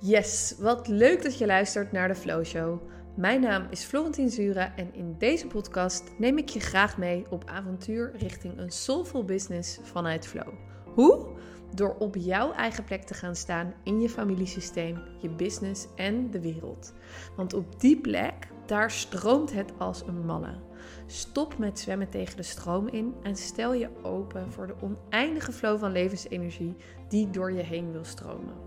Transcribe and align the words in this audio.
Yes, 0.00 0.54
wat 0.58 0.88
leuk 0.88 1.22
dat 1.22 1.38
je 1.38 1.46
luistert 1.46 1.92
naar 1.92 2.08
de 2.08 2.14
Flow 2.14 2.44
Show. 2.44 2.80
Mijn 3.14 3.40
naam 3.40 3.66
is 3.70 3.84
Florentien 3.84 4.30
Zura 4.30 4.74
en 4.76 4.94
in 4.94 5.14
deze 5.18 5.46
podcast 5.46 6.02
neem 6.18 6.38
ik 6.38 6.48
je 6.48 6.60
graag 6.60 6.98
mee 6.98 7.24
op 7.30 7.44
avontuur 7.44 8.12
richting 8.16 8.58
een 8.58 8.70
soulful 8.70 9.24
business 9.24 9.78
vanuit 9.82 10.26
Flow. 10.26 10.52
Hoe? 10.84 11.26
Door 11.74 11.96
op 11.98 12.14
jouw 12.14 12.52
eigen 12.52 12.84
plek 12.84 13.02
te 13.02 13.14
gaan 13.14 13.36
staan 13.36 13.74
in 13.82 14.00
je 14.00 14.08
familiesysteem, 14.08 15.02
je 15.20 15.28
business 15.28 15.86
en 15.94 16.30
de 16.30 16.40
wereld. 16.40 16.92
Want 17.36 17.54
op 17.54 17.80
die 17.80 18.00
plek, 18.00 18.48
daar 18.66 18.90
stroomt 18.90 19.52
het 19.52 19.72
als 19.78 20.02
een 20.06 20.24
malle. 20.24 20.60
Stop 21.06 21.58
met 21.58 21.78
zwemmen 21.78 22.08
tegen 22.08 22.36
de 22.36 22.42
stroom 22.42 22.88
in 22.88 23.14
en 23.22 23.36
stel 23.36 23.72
je 23.72 23.88
open 24.02 24.52
voor 24.52 24.66
de 24.66 24.74
oneindige 24.80 25.52
flow 25.52 25.78
van 25.78 25.92
levensenergie 25.92 26.76
die 27.08 27.30
door 27.30 27.52
je 27.52 27.62
heen 27.62 27.92
wil 27.92 28.04
stromen. 28.04 28.65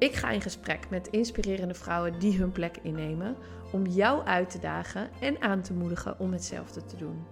Ik 0.00 0.12
ga 0.12 0.30
in 0.30 0.40
gesprek 0.40 0.90
met 0.90 1.08
inspirerende 1.08 1.74
vrouwen 1.74 2.18
die 2.18 2.38
hun 2.38 2.52
plek 2.52 2.76
innemen 2.82 3.36
om 3.72 3.86
jou 3.86 4.24
uit 4.24 4.50
te 4.50 4.58
dagen 4.58 5.10
en 5.20 5.40
aan 5.40 5.62
te 5.62 5.72
moedigen 5.72 6.18
om 6.18 6.32
hetzelfde 6.32 6.84
te 6.84 6.96
doen. 6.96 7.26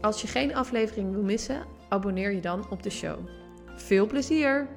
Als 0.00 0.20
je 0.20 0.28
geen 0.28 0.54
aflevering 0.54 1.12
wil 1.12 1.22
missen, 1.22 1.66
abonneer 1.88 2.32
je 2.32 2.40
dan 2.40 2.70
op 2.70 2.82
de 2.82 2.90
show. 2.90 3.28
Veel 3.66 4.06
plezier! 4.06 4.68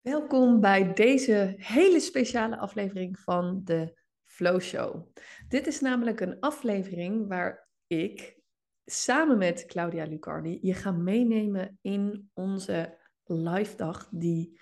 Welkom 0.00 0.60
bij 0.60 0.92
deze 0.92 1.54
hele 1.56 2.00
speciale 2.00 2.58
aflevering 2.58 3.18
van 3.18 3.60
de 3.64 4.00
Flow 4.24 4.60
Show. 4.60 5.06
Dit 5.48 5.66
is 5.66 5.80
namelijk 5.80 6.20
een 6.20 6.40
aflevering 6.40 7.28
waar 7.28 7.68
ik 7.86 8.38
samen 8.84 9.38
met 9.38 9.66
Claudia 9.66 10.04
Lucardi 10.04 10.58
je 10.60 10.74
ga 10.74 10.90
meenemen 10.90 11.78
in 11.82 12.30
onze 12.34 12.97
live 13.28 13.76
dag 13.76 14.08
die 14.10 14.60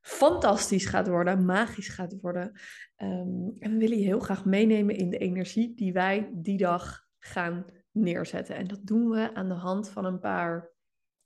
fantastisch 0.00 0.86
gaat 0.86 1.08
worden, 1.08 1.44
magisch 1.44 1.88
gaat 1.88 2.20
worden. 2.20 2.60
Um, 2.96 3.52
en 3.58 3.72
we 3.72 3.76
willen 3.76 3.98
je 3.98 4.04
heel 4.04 4.20
graag 4.20 4.44
meenemen 4.44 4.96
in 4.96 5.10
de 5.10 5.18
energie 5.18 5.74
die 5.74 5.92
wij 5.92 6.30
die 6.32 6.58
dag 6.58 7.06
gaan 7.18 7.66
neerzetten. 7.90 8.56
En 8.56 8.66
dat 8.66 8.80
doen 8.82 9.10
we 9.10 9.34
aan 9.34 9.48
de 9.48 9.54
hand 9.54 9.88
van 9.88 10.04
een 10.04 10.18
paar 10.18 10.70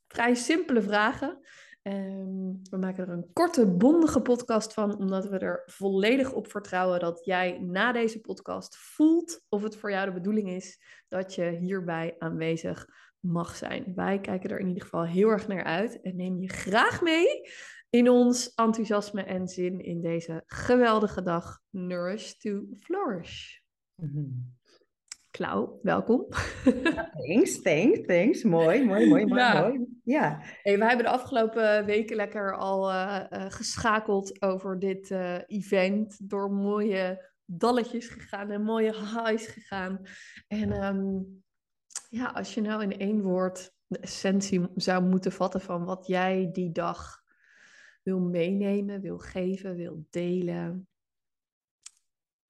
vrij 0.07 0.35
simpele 0.35 0.81
vragen. 0.81 1.39
Um, 1.81 2.59
we 2.69 2.77
maken 2.77 3.07
er 3.07 3.13
een 3.13 3.29
korte, 3.33 3.67
bondige 3.67 4.21
podcast 4.21 4.73
van, 4.73 4.97
omdat 4.97 5.27
we 5.27 5.37
er 5.37 5.63
volledig 5.65 6.33
op 6.33 6.51
vertrouwen 6.51 6.99
dat 6.99 7.25
jij 7.25 7.59
na 7.59 7.91
deze 7.91 8.21
podcast 8.21 8.77
voelt 8.77 9.45
of 9.49 9.63
het 9.63 9.75
voor 9.75 9.91
jou 9.91 10.05
de 10.05 10.13
bedoeling 10.13 10.49
is 10.49 10.81
dat 11.07 11.35
je 11.35 11.49
hierbij 11.49 12.15
aanwezig 12.17 12.87
mag 13.19 13.55
zijn. 13.55 13.91
Wij 13.95 14.19
kijken 14.19 14.49
er 14.49 14.59
in 14.59 14.67
ieder 14.67 14.83
geval 14.83 15.05
heel 15.05 15.29
erg 15.29 15.47
naar 15.47 15.63
uit 15.63 16.01
en 16.01 16.15
neem 16.15 16.39
je 16.41 16.49
graag 16.49 17.01
mee 17.01 17.27
in 17.89 18.09
ons 18.09 18.53
enthousiasme 18.53 19.23
en 19.23 19.47
zin 19.47 19.79
in 19.79 20.01
deze 20.01 20.43
geweldige 20.45 21.21
dag. 21.21 21.59
Nourish 21.69 22.31
to 22.31 22.63
Flourish. 22.79 23.57
Mm 23.95 24.57
Klauw, 25.31 25.79
welkom. 25.81 26.25
thanks, 27.27 27.61
thanks, 27.61 28.05
thanks. 28.05 28.43
Mooi, 28.43 28.85
mooi, 28.85 29.07
mooi, 29.07 29.25
ja. 29.25 29.61
mooi. 29.61 29.85
Ja. 30.03 30.39
Hey, 30.61 30.77
we 30.77 30.85
hebben 30.85 31.05
de 31.05 31.11
afgelopen 31.11 31.85
weken 31.85 32.15
lekker 32.15 32.57
al 32.57 32.91
uh, 32.91 33.19
uh, 33.29 33.45
geschakeld 33.47 34.41
over 34.41 34.79
dit 34.79 35.09
uh, 35.09 35.37
event. 35.47 36.29
Door 36.29 36.51
mooie 36.51 37.31
dalletjes 37.45 38.07
gegaan 38.07 38.51
en 38.51 38.63
mooie 38.63 38.93
highs 38.93 39.47
gegaan. 39.47 40.01
En 40.47 40.83
um, 40.83 41.43
ja, 42.09 42.25
als 42.25 42.53
je 42.53 42.61
nou 42.61 42.83
in 42.83 42.97
één 42.97 43.21
woord 43.21 43.73
de 43.87 43.99
essentie 43.99 44.67
zou 44.75 45.03
moeten 45.03 45.31
vatten 45.31 45.61
van 45.61 45.85
wat 45.85 46.07
jij 46.07 46.49
die 46.51 46.71
dag 46.71 47.23
wil 48.03 48.19
meenemen, 48.19 49.01
wil 49.01 49.17
geven, 49.17 49.75
wil 49.75 50.05
delen. 50.09 50.87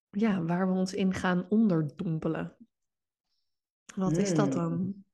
Ja, 0.10 0.44
waar 0.44 0.68
we 0.68 0.80
ons 0.80 0.94
in 0.94 1.14
gaan 1.14 1.46
onderdompelen. 1.50 2.58
Wat 3.96 4.18
is 4.18 4.34
dat 4.34 4.52
dan? 4.52 4.74
Hmm. 4.74 5.08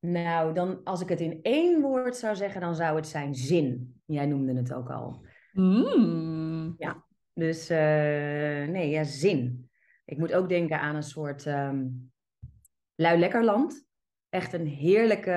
Nou, 0.00 0.54
dan 0.54 0.84
als 0.84 1.00
ik 1.00 1.08
het 1.08 1.20
in 1.20 1.38
één 1.42 1.80
woord 1.80 2.16
zou 2.16 2.36
zeggen, 2.36 2.60
dan 2.60 2.74
zou 2.74 2.96
het 2.96 3.06
zijn 3.06 3.34
zin. 3.34 4.00
Jij 4.04 4.26
noemde 4.26 4.54
het 4.54 4.72
ook 4.72 4.90
al. 4.90 5.26
Mm. 5.52 6.74
Ja, 6.78 7.04
dus 7.32 7.70
uh, 7.70 7.76
nee, 8.68 8.90
ja, 8.90 9.04
zin. 9.04 9.70
Ik 10.04 10.18
moet 10.18 10.32
ook 10.32 10.48
denken 10.48 10.80
aan 10.80 10.94
een 10.94 11.02
soort 11.02 11.46
um, 11.46 12.07
lui 12.98 13.18
lekkerland. 13.18 13.86
Echt 14.28 14.52
een 14.52 14.66
heerlijke, 14.66 15.30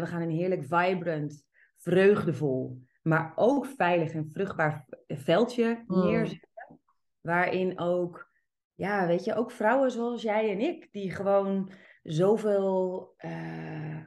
we 0.00 0.06
gaan 0.06 0.22
een 0.22 0.30
heerlijk 0.30 0.62
vibrant, 0.62 1.44
vreugdevol, 1.76 2.82
maar 3.02 3.32
ook 3.34 3.66
veilig 3.66 4.12
en 4.12 4.30
vruchtbaar 4.32 4.86
veldje 5.06 5.84
hmm. 5.86 6.04
neerzetten. 6.04 6.80
Waarin 7.20 7.78
ook, 7.78 8.30
ja, 8.74 9.06
weet 9.06 9.24
je, 9.24 9.34
ook 9.34 9.50
vrouwen 9.50 9.90
zoals 9.90 10.22
jij 10.22 10.50
en 10.50 10.60
ik, 10.60 10.92
die 10.92 11.10
gewoon 11.10 11.72
zoveel 12.02 13.14
uh, 13.24 14.04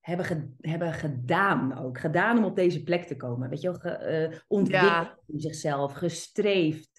hebben, 0.00 0.56
hebben 0.60 0.92
gedaan 0.92 1.78
ook. 1.78 1.98
Gedaan 1.98 2.38
om 2.38 2.44
op 2.44 2.56
deze 2.56 2.82
plek 2.82 3.04
te 3.04 3.16
komen. 3.16 3.48
Weet 3.48 3.60
je 3.60 3.70
wel, 3.70 3.78
ge, 3.78 4.28
uh, 4.30 4.38
ontwikkeld 4.48 5.22
in 5.26 5.40
zichzelf, 5.40 5.92
gestreefd, 5.92 6.91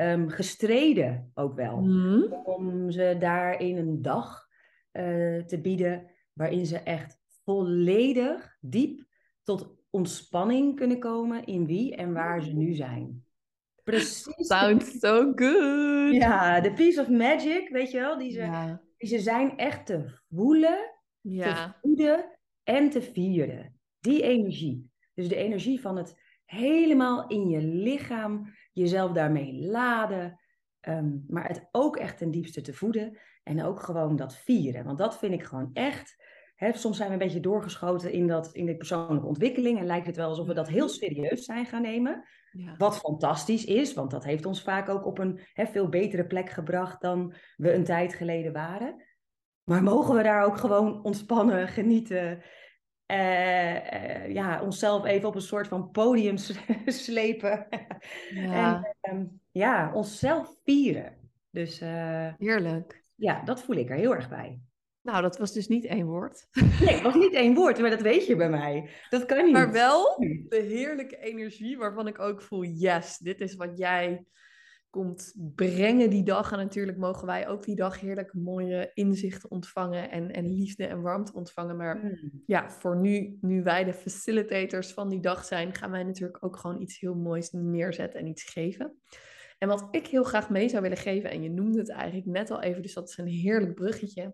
um, 0.00 0.28
gestreden 0.28 1.30
ook 1.34 1.54
wel. 1.54 1.78
Hmm. 1.78 2.32
Om 2.44 2.90
ze 2.90 3.16
daarin 3.18 3.76
een 3.76 4.02
dag 4.02 4.48
uh, 4.92 5.42
te 5.42 5.60
bieden 5.60 6.10
waarin 6.32 6.66
ze 6.66 6.78
echt 6.78 7.20
volledig 7.44 8.56
diep 8.60 9.06
tot 9.42 9.76
ontspanning 9.90 10.76
kunnen 10.76 10.98
komen 10.98 11.44
in 11.44 11.66
wie 11.66 11.96
en 11.96 12.12
waar 12.12 12.42
ze 12.42 12.52
nu 12.52 12.74
zijn. 12.74 13.24
Precies. 13.84 14.46
Sounds 14.46 14.98
so 14.98 15.32
good. 15.34 16.14
Ja, 16.14 16.60
de 16.60 16.72
piece 16.72 17.00
of 17.00 17.08
magic, 17.08 17.68
weet 17.68 17.90
je 17.90 17.98
wel, 17.98 18.18
die 18.18 18.32
ze, 18.32 18.76
die 18.96 19.08
ze 19.08 19.18
zijn 19.18 19.56
echt 19.56 19.86
te 19.86 20.04
voelen, 20.28 20.94
ja. 21.20 21.54
te 21.54 21.78
voeden 21.80 22.38
en 22.62 22.90
te 22.90 23.02
vieren. 23.02 23.78
Die 24.00 24.22
energie. 24.22 24.90
Dus 25.14 25.28
de 25.28 25.36
energie 25.36 25.80
van 25.80 25.96
het 25.96 26.16
helemaal 26.50 27.26
in 27.26 27.48
je 27.48 27.62
lichaam, 27.62 28.54
jezelf 28.72 29.12
daarmee 29.12 29.52
laden, 29.54 30.40
ehm, 30.80 31.16
maar 31.28 31.48
het 31.48 31.68
ook 31.70 31.96
echt 31.96 32.18
ten 32.18 32.30
diepste 32.30 32.60
te 32.60 32.74
voeden 32.74 33.18
en 33.42 33.64
ook 33.64 33.80
gewoon 33.80 34.16
dat 34.16 34.36
vieren. 34.36 34.84
Want 34.84 34.98
dat 34.98 35.18
vind 35.18 35.34
ik 35.34 35.42
gewoon 35.42 35.70
echt 35.72 36.16
soms 36.72 36.96
zijn 36.96 37.08
we 37.08 37.14
een 37.14 37.20
beetje 37.20 37.40
doorgeschoten 37.40 38.12
in, 38.12 38.26
dat, 38.26 38.52
in 38.52 38.66
de 38.66 38.76
persoonlijke 38.76 39.26
ontwikkeling 39.26 39.78
en 39.78 39.86
lijkt 39.86 40.06
het 40.06 40.16
wel 40.16 40.28
alsof 40.28 40.46
we 40.46 40.54
dat 40.54 40.68
heel 40.68 40.86
mhm. 40.86 40.94
serieus 40.94 41.44
zijn 41.44 41.66
gaan 41.66 41.82
nemen. 41.82 42.24
Ja. 42.50 42.74
Wat 42.76 42.98
fantastisch 42.98 43.64
is, 43.64 43.94
want 43.94 44.10
dat 44.10 44.24
heeft 44.24 44.46
ons 44.46 44.62
vaak 44.62 44.88
ook 44.88 45.06
op 45.06 45.18
een 45.18 45.40
veel 45.54 45.88
betere 45.88 46.26
plek 46.26 46.50
gebracht 46.50 47.00
dan 47.00 47.34
we 47.56 47.72
een 47.72 47.84
tijd 47.84 48.14
geleden 48.14 48.52
waren. 48.52 49.06
Maar 49.64 49.82
mogen 49.82 50.14
we 50.14 50.22
daar 50.22 50.44
ook 50.44 50.56
gewoon 50.56 51.04
ontspannen, 51.04 51.68
genieten, 51.68 52.42
uh, 53.10 53.74
uh, 53.74 54.32
ja, 54.32 54.62
onszelf 54.62 55.04
even 55.04 55.28
op 55.28 55.34
een 55.34 55.40
soort 55.40 55.68
van 55.68 55.90
podium 55.90 56.36
slepen. 56.86 57.66
Ja. 58.30 58.94
en 59.00 59.10
ehm, 59.12 59.26
ja, 59.50 59.92
onszelf 59.94 60.56
vieren. 60.64 61.16
Dus 61.50 61.82
uh, 61.82 62.32
Heerlijk. 62.38 63.02
Ja, 63.14 63.42
dat 63.44 63.62
voel 63.62 63.76
ik 63.76 63.90
er 63.90 63.96
heel 63.96 64.14
erg 64.14 64.28
bij. 64.28 64.60
Nou, 65.02 65.22
dat 65.22 65.38
was 65.38 65.52
dus 65.52 65.68
niet 65.68 65.84
één 65.84 66.06
woord. 66.06 66.46
Nee, 66.52 66.94
het 66.94 67.02
was 67.02 67.14
niet 67.14 67.34
één 67.44 67.54
woord, 67.54 67.78
maar 67.78 67.90
dat 67.90 68.00
weet 68.00 68.26
je 68.26 68.36
bij 68.36 68.50
mij. 68.50 68.90
Dat 69.10 69.24
kan 69.24 69.44
niet. 69.44 69.52
Maar 69.52 69.72
wel 69.72 70.16
de 70.48 70.64
heerlijke 70.68 71.18
energie 71.18 71.78
waarvan 71.78 72.06
ik 72.06 72.18
ook 72.18 72.42
voel, 72.42 72.64
yes, 72.64 73.18
dit 73.18 73.40
is 73.40 73.54
wat 73.54 73.78
jij 73.78 74.24
komt 74.98 75.34
brengen 75.54 76.10
die 76.10 76.22
dag. 76.22 76.52
En 76.52 76.58
natuurlijk 76.58 76.98
mogen 76.98 77.26
wij 77.26 77.48
ook 77.48 77.64
die 77.64 77.76
dag 77.76 78.00
heerlijk 78.00 78.34
mooie 78.34 78.90
inzichten 78.94 79.50
ontvangen 79.50 80.10
en, 80.10 80.30
en 80.30 80.54
liefde 80.54 80.86
en 80.86 81.02
warmte 81.02 81.32
ontvangen. 81.32 81.76
Maar 81.76 82.00
hmm. 82.00 82.42
ja, 82.46 82.70
voor 82.70 82.96
nu, 82.96 83.38
nu 83.40 83.62
wij 83.62 83.84
de 83.84 83.92
facilitators 83.92 84.92
van 84.92 85.08
die 85.08 85.20
dag 85.20 85.44
zijn, 85.44 85.74
gaan 85.74 85.90
wij 85.90 86.02
natuurlijk 86.02 86.44
ook 86.44 86.56
gewoon 86.56 86.80
iets 86.80 87.00
heel 87.00 87.14
moois 87.14 87.50
neerzetten 87.52 88.20
en 88.20 88.26
iets 88.26 88.42
geven. 88.42 88.96
En 89.58 89.68
wat 89.68 89.88
ik 89.90 90.06
heel 90.06 90.24
graag 90.24 90.50
mee 90.50 90.68
zou 90.68 90.82
willen 90.82 90.96
geven, 90.96 91.30
en 91.30 91.42
je 91.42 91.50
noemde 91.50 91.78
het 91.78 91.90
eigenlijk 91.90 92.26
net 92.26 92.50
al 92.50 92.62
even, 92.62 92.82
dus 92.82 92.94
dat 92.94 93.08
is 93.08 93.18
een 93.18 93.26
heerlijk 93.26 93.74
bruggetje 93.74 94.32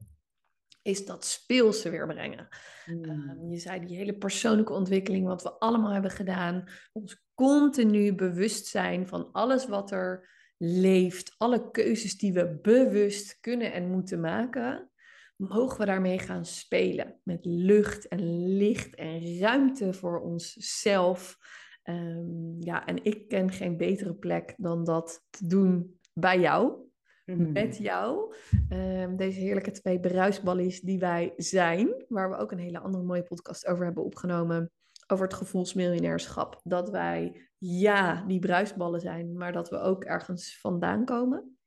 is 0.82 1.06
dat 1.06 1.24
speelse 1.24 1.90
weer 1.90 2.06
brengen. 2.06 2.48
Hmm. 2.84 3.04
Ehm, 3.04 3.50
je 3.50 3.58
zei 3.58 3.86
die 3.86 3.96
hele 3.96 4.14
persoonlijke 4.14 4.72
ontwikkeling, 4.72 5.26
wat 5.26 5.42
we 5.42 5.58
allemaal 5.58 5.92
hebben 5.92 6.10
gedaan. 6.10 6.64
Ons 6.92 7.24
continu 7.34 8.14
bewust 8.14 8.66
zijn 8.66 9.08
van 9.08 9.32
alles 9.32 9.66
wat 9.66 9.90
er 9.90 10.28
leeft. 10.56 11.34
Alle 11.36 11.70
keuzes 11.70 12.18
die 12.18 12.32
we 12.32 12.58
bewust 12.62 13.40
kunnen 13.40 13.72
en 13.72 13.90
moeten 13.90 14.20
maken. 14.20 14.90
Mogen 15.36 15.78
we 15.78 15.86
daarmee 15.86 16.18
gaan 16.18 16.44
spelen. 16.44 17.20
Met 17.22 17.44
lucht 17.44 18.08
en 18.08 18.46
licht 18.56 18.94
en 18.94 19.38
ruimte 19.38 19.92
voor 19.92 20.20
onszelf. 20.20 21.38
Um, 21.84 22.56
ja, 22.58 22.86
en 22.86 23.04
ik 23.04 23.28
ken 23.28 23.50
geen 23.50 23.76
betere 23.76 24.14
plek 24.14 24.54
dan 24.56 24.84
dat 24.84 25.24
te 25.30 25.46
doen 25.46 25.98
bij 26.12 26.40
jou. 26.40 26.82
Mhm. 27.24 27.52
met 27.52 27.76
jou. 27.76 28.34
Um, 28.68 29.16
deze 29.16 29.40
heerlijke 29.40 29.70
twee 29.70 30.00
bruisballies 30.00 30.80
die 30.80 30.98
wij 30.98 31.32
zijn, 31.36 32.04
waar 32.08 32.30
we 32.30 32.36
ook 32.36 32.52
een 32.52 32.58
hele 32.58 32.78
andere 32.78 33.04
mooie 33.04 33.22
podcast 33.22 33.66
over 33.66 33.84
hebben 33.84 34.04
opgenomen. 34.04 34.70
Over 35.14 35.26
het 35.26 35.36
gevoelsmiljonairschap. 35.36 36.60
Dat 36.64 36.90
wij, 36.90 37.48
ja, 37.58 38.24
die 38.26 38.38
bruisballen 38.38 39.00
zijn, 39.00 39.36
maar 39.36 39.52
dat 39.52 39.70
we 39.70 39.78
ook 39.78 40.04
ergens 40.04 40.58
vandaan 40.60 41.04
komen. 41.04 41.58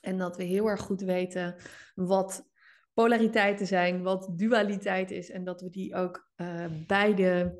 En 0.00 0.18
dat 0.18 0.36
we 0.36 0.42
heel 0.42 0.66
erg 0.66 0.80
goed 0.80 1.00
weten 1.00 1.56
wat 1.94 2.48
polariteiten 2.94 3.66
zijn, 3.66 4.02
wat 4.02 4.30
dualiteit 4.38 5.10
is. 5.10 5.30
En 5.30 5.44
dat 5.44 5.60
we 5.60 5.70
die 5.70 5.94
ook 5.94 6.30
uh, 6.36 6.64
beide 6.86 7.58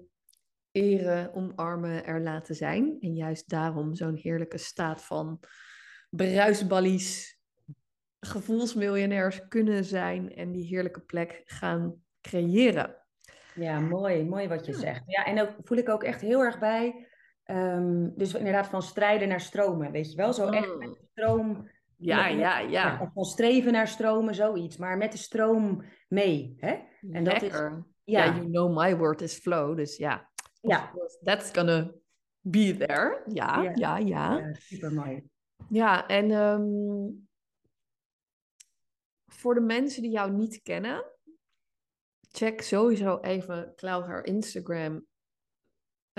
eren, 0.71 1.35
omarmen, 1.35 2.05
er 2.05 2.21
laten 2.21 2.55
zijn. 2.55 2.97
En 3.01 3.15
juist 3.15 3.49
daarom 3.49 3.95
zo'n 3.95 4.17
heerlijke 4.17 4.59
staat 4.59 5.05
van 5.05 5.41
bruisballies, 6.11 7.39
gevoelsmiljonairs 8.21 9.49
kunnen 9.49 9.85
zijn 9.85 10.35
en 10.35 10.53
die 10.53 10.67
heerlijke 10.67 11.01
plek 11.01 11.43
gaan 11.45 12.03
creëren. 12.21 13.00
Ja, 13.61 13.81
mooi, 13.81 14.25
mooi 14.25 14.49
wat 14.49 14.67
je 14.67 14.73
zegt. 14.73 15.03
Ja, 15.07 15.25
en 15.25 15.41
ook 15.41 15.51
voel 15.65 15.79
ik 15.79 15.89
ook 15.89 16.03
echt 16.03 16.21
heel 16.21 16.41
erg 16.41 16.59
bij. 16.59 17.09
Ehm, 17.45 18.09
dus 18.15 18.35
inderdaad 18.35 18.67
van 18.67 18.83
strijden 18.83 19.29
naar 19.29 19.41
stromen, 19.41 19.91
weet 19.91 20.11
je 20.11 20.17
wel? 20.17 20.33
Zo 20.33 20.49
echt 20.49 20.77
met 20.79 20.93
de 20.93 21.07
stroom. 21.11 21.69
Ja, 21.97 22.27
ja, 22.27 22.59
ja. 22.59 22.59
ja. 22.59 23.11
Van 23.15 23.25
streven 23.25 23.73
naar 23.73 23.89
stromen, 23.89 24.35
zoiets. 24.35 24.77
Maar 24.77 24.97
met 24.97 25.13
de 25.13 25.19
stroom 25.19 25.85
mee. 26.09 26.55
Hè? 26.57 26.79
En 27.11 27.25
dat 27.25 27.43
is. 27.43 27.53
Ja. 28.05 28.25
you 28.25 28.51
know 28.51 28.79
my 28.79 28.97
word 28.97 29.21
is 29.21 29.35
flow. 29.35 29.77
Dus 29.77 29.97
ja. 29.97 30.31
Ja. 30.61 30.93
That's 31.23 31.51
gonna 31.53 31.91
be 32.41 32.77
there. 32.77 33.23
Ja, 33.27 33.63
ja, 33.63 33.97
ja. 33.97 33.99
ja. 33.99 34.53
super 34.53 34.93
mooi. 34.93 35.29
Ja, 35.69 36.07
en 36.07 36.31
ehm, 36.31 36.63
voor 39.27 39.55
de 39.55 39.61
mensen 39.61 40.03
die 40.03 40.11
jou 40.11 40.33
niet 40.33 40.63
kennen, 40.63 41.05
check 42.33 42.63
sowieso 42.63 43.19
even 43.23 43.73
Klauw 43.77 44.03
haar 44.03 44.25
Instagram 44.25 45.07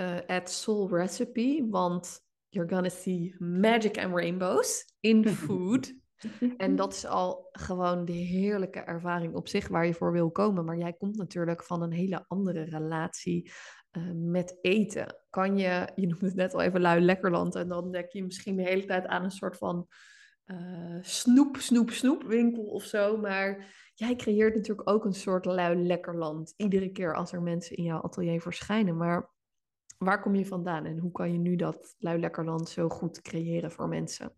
uh, 0.00 0.20
at 0.28 0.50
Soul 0.50 0.88
Recipe, 0.88 1.66
want 1.70 2.20
you're 2.50 2.68
gonna 2.68 2.90
see 2.90 3.34
magic 3.38 3.98
and 3.98 4.14
rainbows 4.14 4.84
in 5.00 5.28
food. 5.44 5.92
en 6.56 6.76
dat 6.76 6.92
is 6.92 7.06
al 7.06 7.48
gewoon 7.52 8.04
de 8.04 8.12
heerlijke 8.12 8.80
ervaring 8.80 9.34
op 9.34 9.48
zich 9.48 9.68
waar 9.68 9.86
je 9.86 9.94
voor 9.94 10.12
wil 10.12 10.30
komen. 10.30 10.64
Maar 10.64 10.78
jij 10.78 10.92
komt 10.92 11.16
natuurlijk 11.16 11.64
van 11.64 11.82
een 11.82 11.92
hele 11.92 12.24
andere 12.28 12.62
relatie 12.62 13.52
uh, 13.92 14.02
met 14.14 14.58
eten. 14.60 15.16
Kan 15.30 15.58
je, 15.58 15.88
je 15.94 16.06
noemde 16.06 16.26
het 16.26 16.34
net 16.34 16.54
al 16.54 16.60
even 16.60 16.80
lui 16.80 17.00
lekkerland, 17.00 17.54
en 17.54 17.68
dan 17.68 17.92
denk 17.92 18.12
je 18.12 18.24
misschien 18.24 18.56
de 18.56 18.62
hele 18.62 18.84
tijd 18.84 19.06
aan 19.06 19.24
een 19.24 19.30
soort 19.30 19.56
van 19.56 19.86
uh, 20.46 20.98
snoep, 21.00 21.56
snoep, 21.56 21.90
snoep 21.90 22.22
winkel 22.22 22.64
of 22.64 22.84
zo. 22.84 23.16
Maar 23.16 23.74
jij 23.94 24.16
creëert 24.16 24.54
natuurlijk 24.54 24.90
ook 24.90 25.04
een 25.04 25.14
soort 25.14 25.44
lui 25.44 25.76
lekkerland. 25.76 26.54
Iedere 26.56 26.92
keer 26.92 27.14
als 27.14 27.32
er 27.32 27.42
mensen 27.42 27.76
in 27.76 27.84
jouw 27.84 28.00
atelier 28.00 28.40
verschijnen. 28.40 28.96
Maar 28.96 29.30
waar 29.98 30.20
kom 30.20 30.34
je 30.34 30.46
vandaan 30.46 30.84
en 30.84 30.98
hoe 30.98 31.12
kan 31.12 31.32
je 31.32 31.38
nu 31.38 31.56
dat 31.56 31.94
lui 31.98 32.20
lekkerland 32.20 32.68
zo 32.68 32.88
goed 32.88 33.20
creëren 33.20 33.70
voor 33.70 33.88
mensen? 33.88 34.32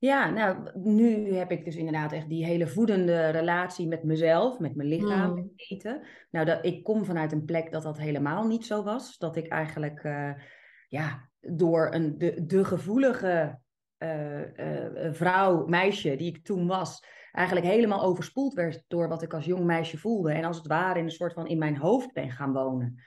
Ja, 0.00 0.30
nou, 0.30 0.70
nu 0.74 1.34
heb 1.34 1.50
ik 1.50 1.64
dus 1.64 1.76
inderdaad 1.76 2.12
echt 2.12 2.28
die 2.28 2.44
hele 2.44 2.66
voedende 2.66 3.28
relatie 3.28 3.86
met 3.86 4.02
mezelf, 4.02 4.58
met 4.58 4.74
mijn 4.74 4.88
lichaam, 4.88 5.34
met 5.34 5.44
mm. 5.44 5.52
eten. 5.56 6.06
Nou, 6.30 6.46
dat, 6.46 6.64
ik 6.64 6.82
kom 6.82 7.04
vanuit 7.04 7.32
een 7.32 7.44
plek 7.44 7.72
dat 7.72 7.82
dat 7.82 7.98
helemaal 7.98 8.46
niet 8.46 8.66
zo 8.66 8.82
was. 8.82 9.18
Dat 9.18 9.36
ik 9.36 9.48
eigenlijk, 9.48 10.04
uh, 10.04 10.32
ja, 10.88 11.28
door 11.40 11.94
een, 11.94 12.18
de, 12.18 12.46
de 12.46 12.64
gevoelige 12.64 13.58
uh, 13.98 15.12
vrouw, 15.12 15.66
meisje 15.66 16.16
die 16.16 16.28
ik 16.28 16.44
toen 16.44 16.66
was, 16.66 17.04
eigenlijk 17.38 17.66
helemaal 17.66 18.02
overspoeld 18.02 18.54
werd 18.54 18.84
door 18.88 19.08
wat 19.08 19.22
ik 19.22 19.34
als 19.34 19.44
jong 19.44 19.64
meisje 19.64 19.98
voelde. 19.98 20.32
En 20.32 20.44
als 20.44 20.56
het 20.56 20.66
ware 20.66 20.98
in 20.98 21.04
een 21.04 21.10
soort 21.10 21.32
van 21.32 21.46
in 21.46 21.58
mijn 21.58 21.76
hoofd 21.76 22.12
ben 22.12 22.30
gaan 22.30 22.52
wonen. 22.52 23.02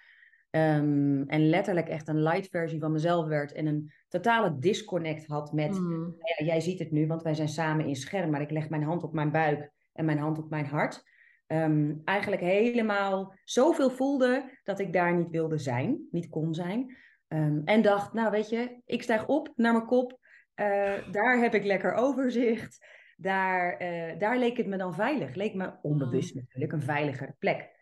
Um, 0.51 1.23
en 1.27 1.49
letterlijk 1.49 1.87
echt 1.87 2.07
een 2.07 2.21
light 2.21 2.49
versie 2.49 2.79
van 2.79 2.91
mezelf 2.91 3.27
werd. 3.27 3.51
En 3.51 3.65
een 3.65 3.91
totale 4.07 4.59
disconnect 4.59 5.25
had 5.25 5.53
met. 5.53 5.79
Mm. 5.79 5.99
Nou 5.99 6.33
ja, 6.37 6.45
jij 6.45 6.59
ziet 6.59 6.79
het 6.79 6.91
nu, 6.91 7.07
want 7.07 7.21
wij 7.21 7.33
zijn 7.33 7.47
samen 7.47 7.85
in 7.85 7.95
scherm. 7.95 8.29
Maar 8.29 8.41
ik 8.41 8.51
leg 8.51 8.69
mijn 8.69 8.83
hand 8.83 9.03
op 9.03 9.13
mijn 9.13 9.31
buik 9.31 9.71
en 9.93 10.05
mijn 10.05 10.17
hand 10.17 10.37
op 10.37 10.49
mijn 10.49 10.65
hart. 10.65 11.03
Um, 11.47 12.01
eigenlijk 12.03 12.41
helemaal 12.41 13.33
zoveel 13.43 13.89
voelde 13.89 14.59
dat 14.63 14.79
ik 14.79 14.93
daar 14.93 15.15
niet 15.15 15.29
wilde 15.29 15.57
zijn, 15.57 16.07
niet 16.11 16.29
kon 16.29 16.53
zijn. 16.53 16.97
Um, 17.27 17.61
en 17.65 17.81
dacht, 17.81 18.13
nou 18.13 18.31
weet 18.31 18.49
je, 18.49 18.81
ik 18.85 19.01
stijg 19.01 19.27
op 19.27 19.51
naar 19.55 19.73
mijn 19.73 19.85
kop. 19.85 20.11
Uh, 20.11 20.67
daar 21.11 21.39
heb 21.39 21.53
ik 21.53 21.63
lekker 21.63 21.93
overzicht. 21.93 22.85
Daar, 23.21 23.81
uh, 23.81 24.19
daar 24.19 24.37
leek 24.37 24.57
het 24.57 24.67
me 24.67 24.77
dan 24.77 24.93
veilig. 24.93 25.35
Leek 25.35 25.53
me 25.53 25.73
onbewust 25.81 26.33
mm. 26.33 26.41
natuurlijk 26.41 26.71
een 26.71 26.81
veiligere 26.81 27.35
plek. 27.39 27.79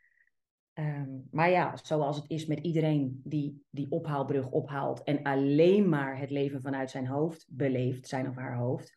Um, 0.74 1.27
maar 1.31 1.50
ja, 1.50 1.77
zoals 1.83 2.15
het 2.15 2.30
is 2.30 2.45
met 2.45 2.59
iedereen 2.59 3.21
die 3.24 3.65
die 3.69 3.91
ophaalbrug 3.91 4.50
ophaalt 4.50 5.03
en 5.03 5.24
alleen 5.24 5.89
maar 5.89 6.19
het 6.19 6.30
leven 6.30 6.62
vanuit 6.62 6.89
zijn 6.89 7.07
hoofd 7.07 7.45
beleeft, 7.50 8.07
zijn 8.07 8.27
of 8.27 8.36
haar 8.36 8.56
hoofd. 8.56 8.94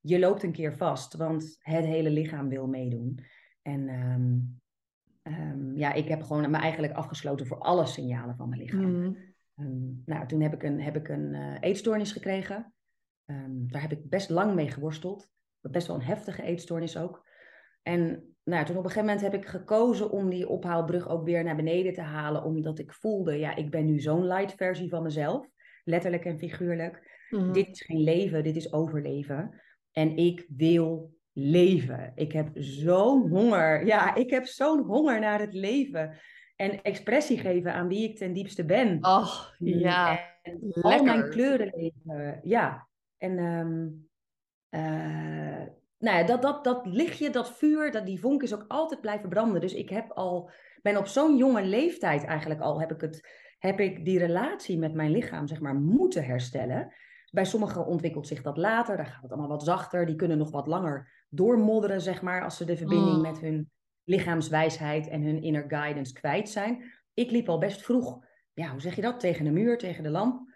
Je 0.00 0.18
loopt 0.18 0.42
een 0.42 0.52
keer 0.52 0.76
vast, 0.76 1.14
want 1.14 1.56
het 1.58 1.84
hele 1.84 2.10
lichaam 2.10 2.48
wil 2.48 2.66
meedoen. 2.66 3.18
En 3.62 3.88
um, 3.88 4.60
um, 5.22 5.76
ja, 5.76 5.92
ik 5.92 6.08
heb 6.08 6.22
gewoon 6.22 6.50
me 6.50 6.56
eigenlijk 6.56 6.92
afgesloten 6.92 7.46
voor 7.46 7.58
alle 7.58 7.86
signalen 7.86 8.36
van 8.36 8.48
mijn 8.48 8.60
lichaam. 8.60 9.16
Mm. 9.54 10.02
nou, 10.04 10.26
toen 10.26 10.40
heb 10.40 10.54
ik 10.54 10.62
een, 10.62 10.80
heb 10.80 10.96
ik 10.96 11.08
een 11.08 11.34
uh, 11.34 11.56
eetstoornis 11.60 12.12
gekregen. 12.12 12.74
daar 13.46 13.82
heb 13.82 13.92
ik 13.92 14.08
best 14.08 14.30
lang 14.30 14.54
mee 14.54 14.70
geworsteld. 14.70 15.32
Best 15.70 15.86
wel 15.86 15.96
een 15.96 16.02
heftige 16.02 16.42
eetstoornis 16.42 16.96
ook. 16.96 17.26
En 17.82 18.34
nou, 18.44 18.64
toen 18.64 18.76
op 18.76 18.84
een 18.84 18.90
gegeven 18.90 19.14
moment 19.14 19.32
heb 19.32 19.34
ik 19.42 19.48
gekozen 19.48 20.10
om 20.10 20.30
die 20.30 20.48
ophaalbrug 20.48 21.08
ook 21.08 21.24
weer 21.24 21.44
naar 21.44 21.56
beneden 21.56 21.92
te 21.92 22.00
halen. 22.00 22.44
Omdat 22.44 22.78
ik 22.78 22.92
voelde, 22.92 23.38
ja, 23.38 23.56
ik 23.56 23.70
ben 23.70 23.84
nu 23.84 24.00
zo'n 24.00 24.26
light 24.26 24.54
versie 24.54 24.88
van 24.88 25.02
mezelf. 25.02 25.48
Letterlijk 25.84 26.24
en 26.24 26.38
figuurlijk. 26.38 27.26
Mhm. 27.30 27.52
Dit 27.52 27.68
is 27.68 27.82
geen 27.82 28.02
leven, 28.02 28.42
dit 28.42 28.56
is 28.56 28.72
overleven. 28.72 29.62
En 29.92 30.16
ik 30.16 30.46
wil 30.48 31.14
leven. 31.32 32.12
Ik 32.14 32.32
heb 32.32 32.48
zo'n 32.54 33.28
honger. 33.28 33.86
Ja, 33.86 34.14
ik 34.14 34.30
heb 34.30 34.44
zo'n 34.44 34.84
honger 34.84 35.20
naar 35.20 35.40
het 35.40 35.54
leven. 35.54 36.18
En 36.56 36.82
expressie 36.82 37.38
geven 37.38 37.72
aan 37.72 37.88
wie 37.88 38.08
ik 38.08 38.16
ten 38.16 38.32
diepste 38.32 38.64
ben. 38.64 38.98
Oh, 39.00 39.36
ja. 39.58 40.20
En 40.42 40.72
al 40.82 41.02
mijn 41.02 41.30
kleuren 41.30 41.72
leven. 41.76 42.40
Ja. 42.42 42.88
En 43.18 43.38
um, 43.38 43.82
uh, 43.82 44.13
nou 45.98 46.18
ja, 46.18 46.22
dat, 46.22 46.42
dat, 46.42 46.64
dat 46.64 46.86
lichtje, 46.86 47.30
dat 47.30 47.56
vuur, 47.56 47.90
dat, 47.90 48.06
die 48.06 48.20
vonk 48.20 48.42
is 48.42 48.54
ook 48.54 48.64
altijd 48.68 49.00
blijven 49.00 49.28
branden. 49.28 49.60
Dus 49.60 49.74
ik 49.74 49.88
heb 49.88 50.10
al, 50.10 50.50
ben 50.82 50.96
op 50.96 51.06
zo'n 51.06 51.36
jonge 51.36 51.64
leeftijd 51.64 52.24
eigenlijk 52.24 52.60
al, 52.60 52.80
heb 52.80 52.92
ik, 52.92 53.00
het, 53.00 53.28
heb 53.58 53.80
ik 53.80 54.04
die 54.04 54.18
relatie 54.18 54.78
met 54.78 54.94
mijn 54.94 55.10
lichaam, 55.10 55.46
zeg 55.46 55.60
maar, 55.60 55.74
moeten 55.74 56.24
herstellen. 56.24 56.92
Bij 57.30 57.44
sommigen 57.44 57.86
ontwikkelt 57.86 58.26
zich 58.26 58.42
dat 58.42 58.56
later, 58.56 58.96
daar 58.96 59.06
gaat 59.06 59.22
het 59.22 59.30
allemaal 59.30 59.48
wat 59.48 59.64
zachter. 59.64 60.06
Die 60.06 60.16
kunnen 60.16 60.38
nog 60.38 60.50
wat 60.50 60.66
langer 60.66 61.26
doormodderen, 61.28 62.00
zeg 62.00 62.22
maar, 62.22 62.44
als 62.44 62.56
ze 62.56 62.64
de 62.64 62.76
verbinding 62.76 63.16
mm. 63.16 63.22
met 63.22 63.40
hun 63.40 63.70
lichaamswijsheid 64.04 65.08
en 65.08 65.22
hun 65.22 65.42
inner 65.42 65.64
guidance 65.68 66.12
kwijt 66.12 66.48
zijn. 66.48 66.92
Ik 67.14 67.30
liep 67.30 67.48
al 67.48 67.58
best 67.58 67.82
vroeg, 67.82 68.26
ja, 68.52 68.70
hoe 68.70 68.80
zeg 68.80 68.94
je 68.94 69.02
dat, 69.02 69.20
tegen 69.20 69.44
de 69.44 69.50
muur, 69.50 69.78
tegen 69.78 70.02
de 70.02 70.10
lamp. 70.10 70.52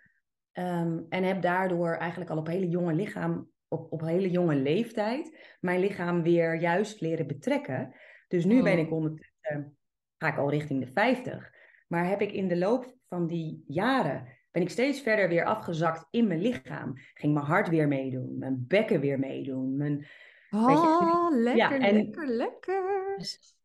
Um, 0.53 1.07
en 1.09 1.25
heb 1.25 1.43
daardoor 1.43 1.95
eigenlijk 1.95 2.31
al 2.31 2.39
op 2.39 2.47
hele 2.47 2.69
jonge 2.69 2.95
lichaam 2.95 3.51
op, 3.69 3.93
op 3.93 4.01
hele 4.01 4.31
jonge 4.31 4.55
leeftijd 4.55 5.57
mijn 5.61 5.81
lichaam 5.81 6.23
weer 6.23 6.61
juist 6.61 7.01
leren 7.01 7.27
betrekken. 7.27 7.95
Dus 8.29 8.45
nu 8.45 8.63
ben 8.63 8.73
oh. 8.73 8.79
ik 8.79 8.93
ondertussen, 8.93 9.77
ga 10.17 10.29
ik 10.29 10.39
al 10.39 10.51
richting 10.51 10.85
de 10.85 10.93
50. 10.93 11.51
Maar 11.89 12.09
heb 12.09 12.21
ik 12.21 12.33
in 12.33 12.49
de 12.49 12.57
loop 12.57 12.97
van 13.09 13.27
die 13.27 13.65
jaren, 13.67 14.37
ben 14.51 14.63
ik 14.63 14.71
steeds 14.71 15.01
verder 15.01 15.29
weer 15.29 15.45
afgezakt 15.45 16.07
in 16.11 16.27
mijn 16.27 16.41
lichaam. 16.41 16.93
Ging 17.15 17.35
mijn 17.35 17.47
hart 17.47 17.69
weer 17.69 17.89
meedoen, 17.89 18.39
mijn 18.39 18.65
bekken 18.67 19.01
weer 19.01 19.19
meedoen. 19.19 19.77
Mijn, 19.77 20.07
oh, 20.51 21.29
lekker, 21.43 21.57
ja, 21.57 21.79
en, 21.79 21.95
lekker, 21.95 22.27
lekker. 22.27 23.17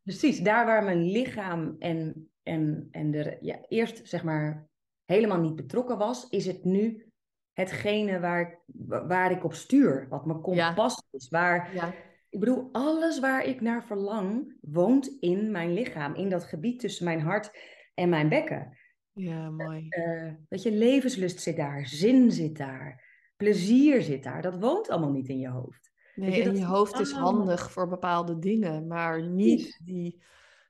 Precies, 0.03 0.39
daar 0.39 0.65
waar 0.65 0.83
mijn 0.83 1.03
lichaam 1.03 1.75
en, 1.79 2.29
en, 2.43 2.87
en 2.91 3.11
de, 3.11 3.37
ja, 3.41 3.65
eerst 3.67 4.07
zeg 4.07 4.23
maar 4.23 4.67
helemaal 5.05 5.39
niet 5.39 5.55
betrokken 5.55 5.97
was, 5.97 6.29
is 6.29 6.45
het 6.45 6.63
nu 6.63 7.12
hetgene 7.53 8.19
waar 8.19 8.41
ik, 8.41 8.59
waar 9.07 9.31
ik 9.31 9.43
op 9.43 9.53
stuur, 9.53 10.07
wat 10.09 10.25
mijn 10.25 10.41
kompas 10.41 11.03
is. 11.11 11.29
Waar, 11.29 11.73
ja. 11.75 11.93
Ik 12.29 12.39
bedoel, 12.39 12.69
alles 12.71 13.19
waar 13.19 13.45
ik 13.45 13.61
naar 13.61 13.83
verlang, 13.83 14.57
woont 14.61 15.17
in 15.19 15.51
mijn 15.51 15.73
lichaam, 15.73 16.15
in 16.15 16.29
dat 16.29 16.43
gebied 16.43 16.79
tussen 16.79 17.05
mijn 17.05 17.21
hart 17.21 17.51
en 17.93 18.09
mijn 18.09 18.29
bekken. 18.29 18.77
Ja, 19.11 19.49
mooi. 19.49 19.87
Uh, 19.89 20.31
weet 20.49 20.63
je, 20.63 20.71
levenslust 20.71 21.41
zit 21.41 21.55
daar, 21.55 21.87
zin 21.87 22.31
zit 22.31 22.57
daar, 22.57 23.03
plezier 23.37 24.01
zit 24.01 24.23
daar. 24.23 24.41
Dat 24.41 24.59
woont 24.59 24.89
allemaal 24.89 25.11
niet 25.11 25.29
in 25.29 25.39
je 25.39 25.49
hoofd. 25.49 25.91
Nee, 26.15 26.35
je, 26.35 26.43
en 26.43 26.55
je 26.55 26.65
hoofd 26.65 26.99
is 26.99 27.11
handig 27.11 27.71
voor 27.71 27.87
bepaalde 27.87 28.39
dingen, 28.39 28.87
maar 28.87 29.27
niet 29.27 29.81
die 29.83 30.23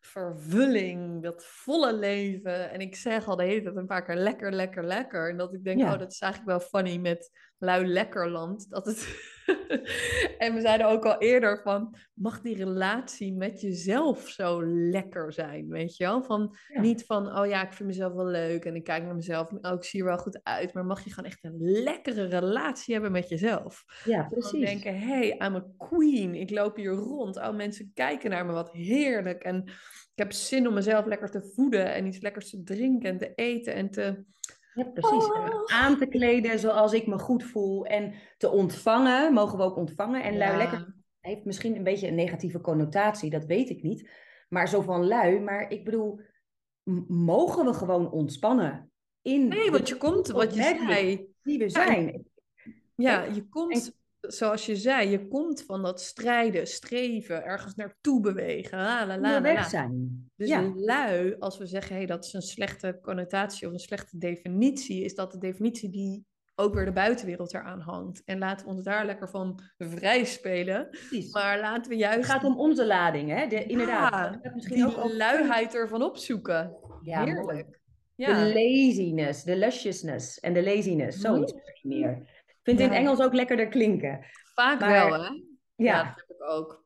vervulling, 0.06 1.24
dat 1.24 1.46
volle 1.46 1.94
leven. 1.94 2.72
En 2.72 2.80
ik 2.80 2.96
zeg 2.96 3.28
al 3.28 3.36
de 3.36 3.44
hele 3.44 3.62
tijd 3.62 3.76
een 3.76 3.86
paar 3.86 4.04
keer 4.04 4.16
lekker, 4.16 4.52
lekker, 4.52 4.84
lekker. 4.84 5.30
En 5.30 5.38
dat 5.38 5.54
ik 5.54 5.64
denk, 5.64 5.82
oh, 5.82 6.00
dat 6.00 6.12
is 6.12 6.20
eigenlijk 6.20 6.52
wel 6.52 6.70
funny 6.70 6.98
met 6.98 7.32
lui 7.58 7.86
lekkerland. 7.86 8.70
Dat 8.70 8.86
het 8.86 9.32
en 10.38 10.54
we 10.54 10.62
zeiden 10.62 10.88
ook 10.88 11.06
al 11.06 11.18
eerder 11.18 11.62
van, 11.64 11.96
mag 12.14 12.42
die 12.42 12.56
relatie 12.56 13.34
met 13.34 13.62
jezelf 13.62 14.30
zo 14.30 14.66
lekker 14.66 15.34
zijn, 15.34 15.68
weet 15.68 15.98
je 15.98 16.04
wel? 16.04 16.24
Van, 16.24 16.56
Niet 16.68 17.06
van, 17.06 17.38
oh 17.38 17.48
ja, 17.48 17.66
ik 17.66 17.74
vind 17.74 17.90
mezelf 17.90 18.14
wel 18.14 18.26
leuk 18.26 18.66
en 18.66 18.76
ik 18.76 18.84
kijk 18.84 19.04
naar 19.04 19.16
mezelf, 19.16 19.52
oh, 19.62 19.74
ik 19.74 19.84
zie 19.84 20.00
er 20.00 20.06
wel 20.06 20.18
goed 20.18 20.40
uit, 20.44 20.74
maar 20.74 20.86
mag 20.86 21.04
je 21.04 21.14
gewoon 21.14 21.30
echt 21.30 21.44
een 21.44 21.58
lekkere 21.58 22.26
relatie 22.26 22.94
hebben 22.94 23.12
met 23.12 23.30
jezelf. 23.30 23.84
Ja, 24.06 24.24
precies. 24.24 24.52
En 24.52 24.60
denken, 24.60 25.00
hey, 25.00 25.32
I'm 25.32 25.56
a 25.56 25.66
queen, 25.78 26.36
ik 26.36 26.50
loop 26.50 26.76
hier 26.76 26.92
rond, 26.92 27.38
oh, 27.38 27.56
mensen 27.56 27.92
kijken 27.94 28.30
naar 28.30 28.46
me, 28.46 28.52
wat 28.52 28.72
heerlijk. 28.72 29.44
En 29.44 29.64
ik 30.16 30.20
heb 30.20 30.32
zin 30.32 30.68
om 30.68 30.74
mezelf 30.74 31.06
lekker 31.06 31.30
te 31.30 31.52
voeden 31.54 31.94
en 31.94 32.06
iets 32.06 32.22
lekkers 32.22 32.50
te 32.50 32.64
drinken 32.64 33.10
en 33.10 33.18
te 33.18 33.32
eten 33.36 33.74
en 33.74 33.90
te 33.90 34.24
ja, 34.74 34.84
precies. 34.84 35.26
Oh. 35.26 35.64
Aan 35.66 35.98
te 35.98 36.06
kleden 36.06 36.60
zoals 36.60 36.94
ik 36.94 37.08
me 37.08 37.20
goed 37.20 37.44
voel. 37.44 37.86
En 37.86 38.14
te 38.38 38.50
ontvangen, 38.50 39.34
mogen 39.34 39.58
we 39.58 39.64
ook 39.64 39.78
ontvangen. 39.78 40.24
En 40.24 40.38
lui 40.38 40.58
lekker 40.58 40.94
heeft 41.20 41.46
misschien 41.46 41.76
een 41.76 41.84
beetje 41.84 42.08
een 42.08 42.16
negatieve 42.16 42.62
connotatie, 42.62 43.30
dat 43.30 43.46
weet 43.46 43.70
ik 43.70 43.84
niet. 43.84 44.10
Maar 44.50 44.68
zo 44.68 44.82
van 44.82 45.08
lui, 45.08 45.40
maar 45.40 45.72
ik 45.72 45.84
bedoel, 45.84 46.20
mogen 47.08 47.66
we 47.66 47.74
gewoon 47.74 48.12
ontspannen? 48.12 48.92
In 49.22 49.48
nee, 49.48 49.72
want 49.72 49.88
je 49.88 49.98
komt, 49.98 50.28
wat 50.28 50.54
je 50.56 50.62
zei. 50.62 51.28
Die 51.44 51.58
we 51.58 51.70
zijn. 51.70 52.26
Ja, 52.96 53.24
je 53.24 53.48
komt 53.50 53.98
zoals 54.28 54.66
je 54.66 54.76
zei, 54.76 55.10
je 55.10 55.28
komt 55.28 55.64
van 55.64 55.82
dat 55.82 56.02
strijden, 56.02 56.68
streven, 56.68 57.44
ergens 57.44 57.76
naartoe 57.76 58.22
bewegen. 58.22 58.78
La, 58.78 59.08
la, 59.08 59.20
la, 59.20 59.42
weg 59.42 59.70
zijn. 59.70 60.30
Dus 60.36 60.48
ja. 60.48 60.74
lui, 60.76 61.36
als 61.40 61.58
we 61.58 61.66
zeggen 61.66 61.96
hey, 61.96 62.06
dat 62.06 62.26
is 62.26 62.34
een 62.34 62.42
slechte 62.42 63.00
connotatie 63.02 63.68
of 63.68 63.74
een 63.74 63.80
slechte 63.80 64.18
definitie, 64.18 65.04
is 65.04 65.16
dat 65.16 65.32
de 65.32 65.38
definitie 65.38 65.90
die 65.90 66.26
ook 66.56 66.74
weer 66.74 66.86
de 66.86 66.92
buitenwereld 66.92 67.54
eraan 67.54 67.80
hangt. 67.80 68.22
En 68.26 68.38
laten 68.38 68.66
we 68.66 68.72
ons 68.72 68.84
daar 68.84 69.06
lekker 69.06 69.30
van 69.30 69.60
vrij 69.78 70.26
spelen. 70.26 70.90
Precies. 70.90 71.34
Maar 71.34 71.60
laten 71.60 71.92
we 71.92 71.98
juist... 71.98 72.18
Het 72.18 72.26
gaat 72.26 72.44
om 72.44 72.60
onze 72.60 72.86
lading, 72.86 73.30
hè? 73.30 73.48
De, 73.48 73.66
inderdaad. 73.66 74.54
misschien 74.54 74.76
die 74.76 74.98
ook 74.98 75.14
luiheid 75.14 75.76
ervan 75.76 76.04
opzoeken. 76.04 76.78
Ja, 77.02 77.24
Heerlijk. 77.24 77.82
Ja. 78.16 78.44
De 78.44 78.54
laziness, 78.54 79.44
de 79.44 79.56
lusciousness 79.56 80.40
en 80.40 80.54
de 80.54 80.64
laziness. 80.64 81.20
Zoiets 81.20 81.54
misschien 81.54 81.90
meer 81.90 82.33
vind 82.64 82.80
in 82.80 82.90
het 82.90 82.98
Engels 82.98 83.22
ook 83.22 83.34
lekkerder 83.34 83.68
klinken. 83.68 84.26
Vaak 84.54 84.80
wel, 84.80 85.24
hè? 85.24 85.30
Ja. 85.76 86.04
dat 86.04 86.16
heb 86.16 86.30
ik 86.30 86.44
ook. 86.50 86.84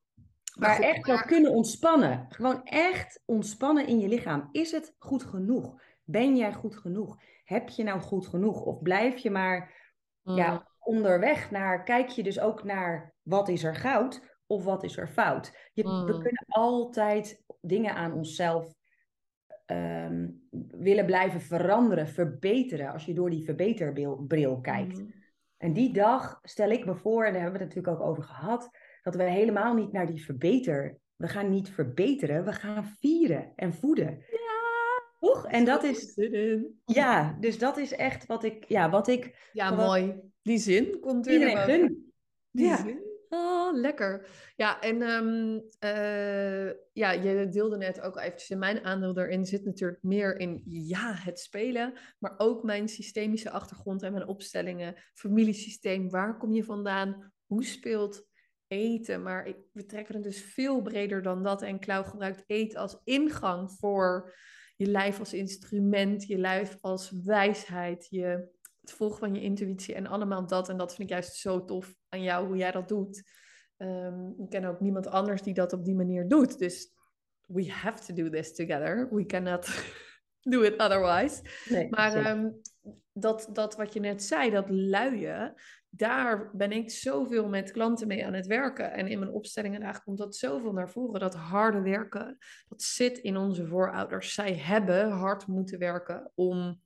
Maar, 0.59 0.79
echt 0.79 1.05
wel 1.05 1.17
kunnen 1.17 1.51
ontspannen. 1.51 2.25
Gewoon 2.29 2.63
echt 2.63 3.21
ontspannen 3.25 3.87
in 3.87 3.99
je 3.99 4.07
lichaam. 4.07 4.49
Is 4.51 4.71
het 4.71 4.95
goed 4.99 5.23
genoeg? 5.23 5.81
Ben 6.03 6.37
jij 6.37 6.53
goed 6.53 6.75
genoeg? 6.75 7.17
Heb 7.43 7.69
je 7.69 7.83
nou 7.83 7.99
goed 7.99 8.27
genoeg? 8.27 8.61
Of 8.61 8.81
blijf 8.81 9.17
je 9.17 9.31
maar 9.31 9.75
ja, 10.23 10.51
mm. 10.51 10.63
onderweg 10.79 11.51
naar, 11.51 11.83
kijk 11.83 12.09
je 12.09 12.23
dus 12.23 12.39
ook 12.39 12.63
naar 12.63 13.13
wat 13.21 13.49
is 13.49 13.63
er 13.63 13.75
goud 13.75 14.21
of 14.45 14.63
wat 14.63 14.83
is 14.83 14.97
er 14.97 15.07
fout? 15.07 15.69
Je, 15.73 15.83
We 15.83 15.89
mm. 15.89 16.05
kunnen 16.05 16.45
altijd 16.47 17.43
dingen 17.61 17.95
aan 17.95 18.13
onszelf 18.13 18.73
ehm, 19.65 20.27
willen 20.69 21.05
blijven 21.05 21.41
veranderen, 21.41 22.07
verbeteren, 22.07 22.91
als 22.91 23.05
je 23.05 23.13
door 23.13 23.29
die 23.29 23.43
verbeterbril 23.43 24.59
kijkt. 24.61 24.99
Mm. 24.99 25.13
En 25.57 25.73
die 25.73 25.93
dag 25.93 26.39
stel 26.43 26.69
ik 26.69 26.85
me 26.85 26.95
voor, 26.95 27.25
en 27.25 27.33
daar 27.33 27.41
hebben 27.41 27.59
we 27.59 27.65
het 27.65 27.75
natuurlijk 27.75 28.01
ook 28.01 28.09
over 28.09 28.23
gehad, 28.23 28.69
dat 29.01 29.15
we 29.15 29.23
helemaal 29.23 29.73
niet 29.73 29.91
naar 29.91 30.07
die 30.07 30.23
verbeter. 30.25 30.97
We 31.15 31.27
gaan 31.27 31.49
niet 31.49 31.69
verbeteren, 31.69 32.45
we 32.45 32.51
gaan 32.51 32.85
vieren 32.99 33.51
en 33.55 33.73
voeden. 33.73 34.25
Ja. 34.31 34.55
Toch? 35.19 35.47
En 35.47 35.65
dat 35.65 35.83
is. 35.83 36.17
Ja, 36.85 37.37
dus 37.39 37.57
dat 37.57 37.77
is 37.77 37.91
echt 37.91 38.25
wat 38.25 38.43
ik. 38.43 38.63
Ja, 38.63 38.89
wat 38.89 39.07
ik. 39.07 39.49
Ja, 39.53 39.71
mooi. 39.71 40.15
Die 40.41 40.57
zin 40.57 40.99
komt 40.99 41.25
weer. 41.25 41.39
Iedereen 41.39 41.57
gun. 41.57 42.13
Die 42.51 42.65
ja. 42.65 42.77
zin. 42.77 43.06
Oh, 43.29 43.73
lekker. 43.73 44.27
Ja, 44.55 44.81
en 44.81 45.01
um, 45.01 45.63
uh, 45.83 46.71
ja, 46.93 47.11
je 47.11 47.47
deelde 47.49 47.77
net 47.77 48.01
ook 48.01 48.17
eventjes 48.17 48.49
in 48.49 48.59
mijn 48.59 48.83
aandeel 48.83 49.17
erin 49.17 49.45
zit 49.45 49.65
natuurlijk 49.65 50.03
meer 50.03 50.39
in 50.39 50.61
ja, 50.65 51.13
het 51.13 51.39
spelen, 51.39 51.93
maar 52.19 52.33
ook 52.37 52.63
mijn 52.63 52.87
systemische 52.87 53.49
achtergrond 53.49 54.03
en 54.03 54.13
mijn 54.13 54.27
opstellingen, 54.27 54.95
familiesysteem, 55.13 56.09
waar 56.09 56.37
kom 56.37 56.53
je 56.53 56.63
vandaan, 56.63 57.31
hoe 57.45 57.63
speelt 57.63 58.27
eten, 58.67 59.23
maar 59.23 59.47
ik, 59.47 59.57
we 59.73 59.85
trekken 59.85 60.15
het 60.15 60.23
dus 60.23 60.41
veel 60.41 60.81
breder 60.81 61.21
dan 61.21 61.43
dat. 61.43 61.61
En 61.61 61.79
Klauw 61.79 62.03
gebruikt 62.03 62.43
eten 62.47 62.79
als 62.79 63.01
ingang 63.03 63.71
voor 63.71 64.33
je 64.75 64.85
lijf 64.85 65.19
als 65.19 65.33
instrument, 65.33 66.23
je 66.23 66.37
lijf 66.37 66.77
als 66.81 67.11
wijsheid, 67.23 68.07
je 68.09 68.49
het 68.87 68.97
volgen 68.97 69.19
van 69.19 69.33
je 69.33 69.41
intuïtie 69.41 69.95
en 69.95 70.07
allemaal 70.07 70.47
dat. 70.47 70.69
En 70.69 70.77
dat 70.77 70.95
vind 70.95 71.09
ik 71.09 71.13
juist 71.13 71.35
zo 71.35 71.65
tof 71.65 71.95
aan 72.09 72.23
jou, 72.23 72.47
hoe 72.47 72.57
jij 72.57 72.71
dat 72.71 72.87
doet. 72.87 73.23
Um, 73.77 74.33
ik 74.37 74.49
ken 74.49 74.65
ook 74.65 74.79
niemand 74.79 75.07
anders 75.07 75.41
die 75.41 75.53
dat 75.53 75.73
op 75.73 75.85
die 75.85 75.95
manier 75.95 76.27
doet. 76.27 76.59
Dus 76.59 76.91
we 77.45 77.71
have 77.71 78.05
to 78.05 78.13
do 78.13 78.29
this 78.29 78.53
together. 78.53 79.07
We 79.11 79.25
cannot 79.25 79.65
do 80.53 80.61
it 80.61 80.77
otherwise. 80.77 81.41
Nee, 81.69 81.89
maar 81.89 82.31
um, 82.31 82.61
dat, 83.13 83.49
dat 83.53 83.75
wat 83.75 83.93
je 83.93 83.99
net 83.99 84.23
zei, 84.23 84.49
dat 84.49 84.69
luien, 84.69 85.53
daar 85.89 86.49
ben 86.53 86.71
ik 86.71 86.91
zoveel 86.91 87.47
met 87.47 87.71
klanten 87.71 88.07
mee 88.07 88.25
aan 88.25 88.33
het 88.33 88.47
werken. 88.47 88.91
En 88.91 89.07
in 89.07 89.19
mijn 89.19 89.31
opstellingen 89.31 89.79
daar 89.79 90.03
komt 90.03 90.17
dat 90.17 90.35
zoveel 90.35 90.73
naar 90.73 90.89
voren. 90.89 91.19
Dat 91.19 91.35
harde 91.35 91.81
werken, 91.81 92.37
dat 92.67 92.81
zit 92.81 93.17
in 93.17 93.37
onze 93.37 93.67
voorouders. 93.67 94.33
Zij 94.33 94.53
hebben 94.53 95.11
hard 95.11 95.47
moeten 95.47 95.79
werken 95.79 96.31
om 96.35 96.81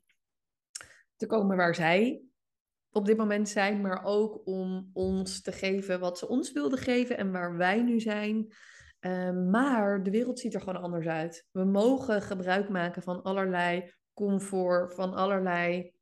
te 1.22 1.28
komen 1.28 1.58
waar 1.58 1.76
zij 1.76 2.24
op 2.90 3.06
dit 3.06 3.18
moment 3.18 3.50
zijn, 3.50 3.82
maar 3.82 4.04
ook 4.04 4.42
om 4.48 4.90
ons 4.94 5.42
te 5.42 5.52
geven 5.52 6.00
wat 6.00 6.18
ze 6.18 6.28
ons 6.28 6.52
wilden 6.52 6.80
geven 6.80 7.18
en 7.18 7.32
waar 7.32 7.58
wij 7.58 7.82
nu 7.82 8.00
zijn. 8.00 8.54
Ehm, 9.00 9.50
maar 9.50 10.04
de 10.04 10.12
wereld 10.12 10.40
ziet 10.40 10.54
er 10.54 10.60
gewoon 10.60 10.82
anders 10.82 11.08
uit. 11.08 11.48
We 11.52 11.64
mogen 11.64 12.22
gebruik 12.22 12.70
maken 12.70 13.02
van 13.02 13.22
allerlei 13.22 13.94
comfort, 14.14 14.94
van 14.94 15.14
allerlei 15.14 15.94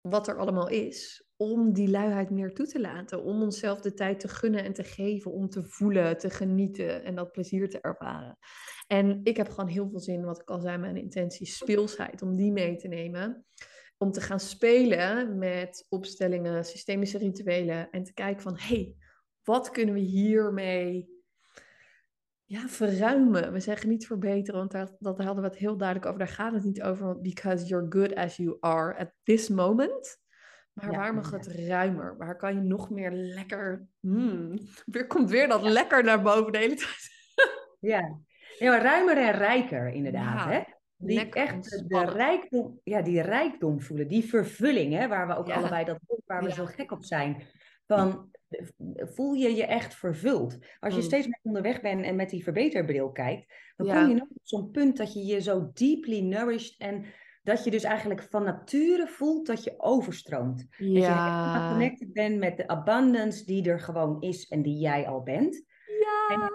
wat 0.00 0.28
er 0.28 0.38
allemaal 0.38 0.68
is, 0.68 1.29
om 1.40 1.72
die 1.72 1.90
luiheid 1.90 2.30
meer 2.30 2.54
toe 2.54 2.66
te 2.66 2.80
laten, 2.80 3.22
om 3.22 3.42
onszelf 3.42 3.80
de 3.80 3.94
tijd 3.94 4.20
te 4.20 4.28
gunnen 4.28 4.64
en 4.64 4.72
te 4.72 4.84
geven, 4.84 5.32
om 5.32 5.48
te 5.48 5.62
voelen, 5.62 6.18
te 6.18 6.30
genieten 6.30 7.04
en 7.04 7.14
dat 7.14 7.32
plezier 7.32 7.68
te 7.68 7.80
ervaren. 7.80 8.38
En 8.86 9.20
ik 9.22 9.36
heb 9.36 9.48
gewoon 9.48 9.70
heel 9.70 9.88
veel 9.90 10.00
zin, 10.00 10.24
wat 10.24 10.40
ik 10.40 10.50
al 10.50 10.60
zei, 10.60 10.78
mijn 10.78 10.96
intentie, 10.96 11.46
speelsheid, 11.46 12.22
om 12.22 12.36
die 12.36 12.52
mee 12.52 12.76
te 12.76 12.88
nemen 12.88 13.44
om 14.02 14.10
te 14.12 14.20
gaan 14.20 14.40
spelen 14.40 15.38
met 15.38 15.86
opstellingen, 15.88 16.64
systemische 16.64 17.18
rituelen 17.18 17.90
en 17.90 18.04
te 18.04 18.12
kijken 18.12 18.42
van, 18.42 18.56
hey, 18.58 18.94
wat 19.42 19.70
kunnen 19.70 19.94
we 19.94 20.00
hiermee 20.00 21.08
ja, 22.44 22.68
verruimen? 22.68 23.52
We 23.52 23.60
zeggen 23.60 23.88
niet 23.88 24.06
verbeteren, 24.06 24.60
want 24.60 24.70
daar, 24.70 24.90
dat 24.98 25.18
hadden 25.18 25.42
we 25.42 25.48
het 25.48 25.58
heel 25.58 25.76
duidelijk 25.76 26.06
over. 26.06 26.18
Daar 26.18 26.34
gaat 26.34 26.52
het 26.52 26.64
niet 26.64 26.82
over, 26.82 27.20
because 27.20 27.66
you're 27.66 27.86
good 27.88 28.14
as 28.14 28.36
you 28.36 28.56
are 28.60 28.96
at 28.96 29.12
this 29.22 29.48
moment. 29.48 30.19
Maar 30.82 30.96
waar 30.96 31.14
mag 31.14 31.30
het 31.30 31.46
ruimer? 31.46 32.16
Waar 32.16 32.36
kan 32.36 32.54
je 32.54 32.60
nog 32.60 32.90
meer 32.90 33.10
lekker... 33.10 33.86
Hmm, 34.00 34.58
weer 34.86 35.06
komt 35.06 35.30
weer 35.30 35.48
dat 35.48 35.62
lekker 35.62 36.04
naar 36.04 36.22
boven 36.22 36.52
de 36.52 36.58
hele 36.58 36.74
tijd. 36.74 37.08
ja. 37.80 38.18
ja, 38.58 38.82
ruimer 38.82 39.16
en 39.16 39.32
rijker 39.32 39.88
inderdaad. 39.88 40.44
Hè? 40.44 40.62
Die 40.96 41.30
echt 41.30 41.88
de 41.88 42.04
rijkdom, 42.04 42.80
ja, 42.84 43.02
die 43.02 43.20
rijkdom 43.20 43.80
voelen, 43.80 44.08
die 44.08 44.24
vervulling, 44.24 44.94
hè, 44.94 45.08
waar 45.08 45.26
we 45.26 45.36
ook 45.36 45.50
allebei 45.50 45.84
dat 45.84 45.98
waar 46.26 46.42
we 46.42 46.52
zo 46.52 46.64
gek 46.64 46.90
op 46.90 47.04
zijn. 47.04 47.42
Van, 47.86 48.30
voel 48.96 49.32
je 49.32 49.54
je 49.54 49.64
echt 49.64 49.94
vervuld? 49.94 50.58
Als 50.80 50.94
je 50.94 51.00
mm. 51.00 51.06
steeds 51.06 51.26
meer 51.26 51.40
onderweg 51.42 51.80
bent 51.80 52.04
en 52.04 52.16
met 52.16 52.30
die 52.30 52.42
verbeterbril 52.42 53.12
kijkt, 53.12 53.54
dan 53.76 53.86
kom 53.86 54.08
je 54.08 54.14
nog 54.14 54.28
op 54.28 54.40
zo'n 54.42 54.70
punt 54.70 54.96
dat 54.96 55.12
je 55.12 55.24
je 55.24 55.40
zo 55.40 55.70
deeply 55.72 56.20
nourished 56.20 56.74
en 56.78 57.04
dat 57.50 57.64
je 57.64 57.70
dus 57.70 57.82
eigenlijk 57.82 58.22
van 58.22 58.44
nature 58.44 59.06
voelt 59.06 59.46
dat 59.46 59.64
je 59.64 59.74
overstroomt. 59.76 60.58
Dat 60.58 60.86
je 60.86 61.68
connected 61.70 62.12
bent 62.12 62.38
met 62.38 62.56
de 62.56 62.68
abundance 62.68 63.44
die 63.44 63.70
er 63.70 63.80
gewoon 63.80 64.20
is 64.20 64.48
en 64.48 64.62
die 64.62 64.78
jij 64.78 65.08
al 65.08 65.22
bent. 65.22 65.64
Ja. 66.00 66.50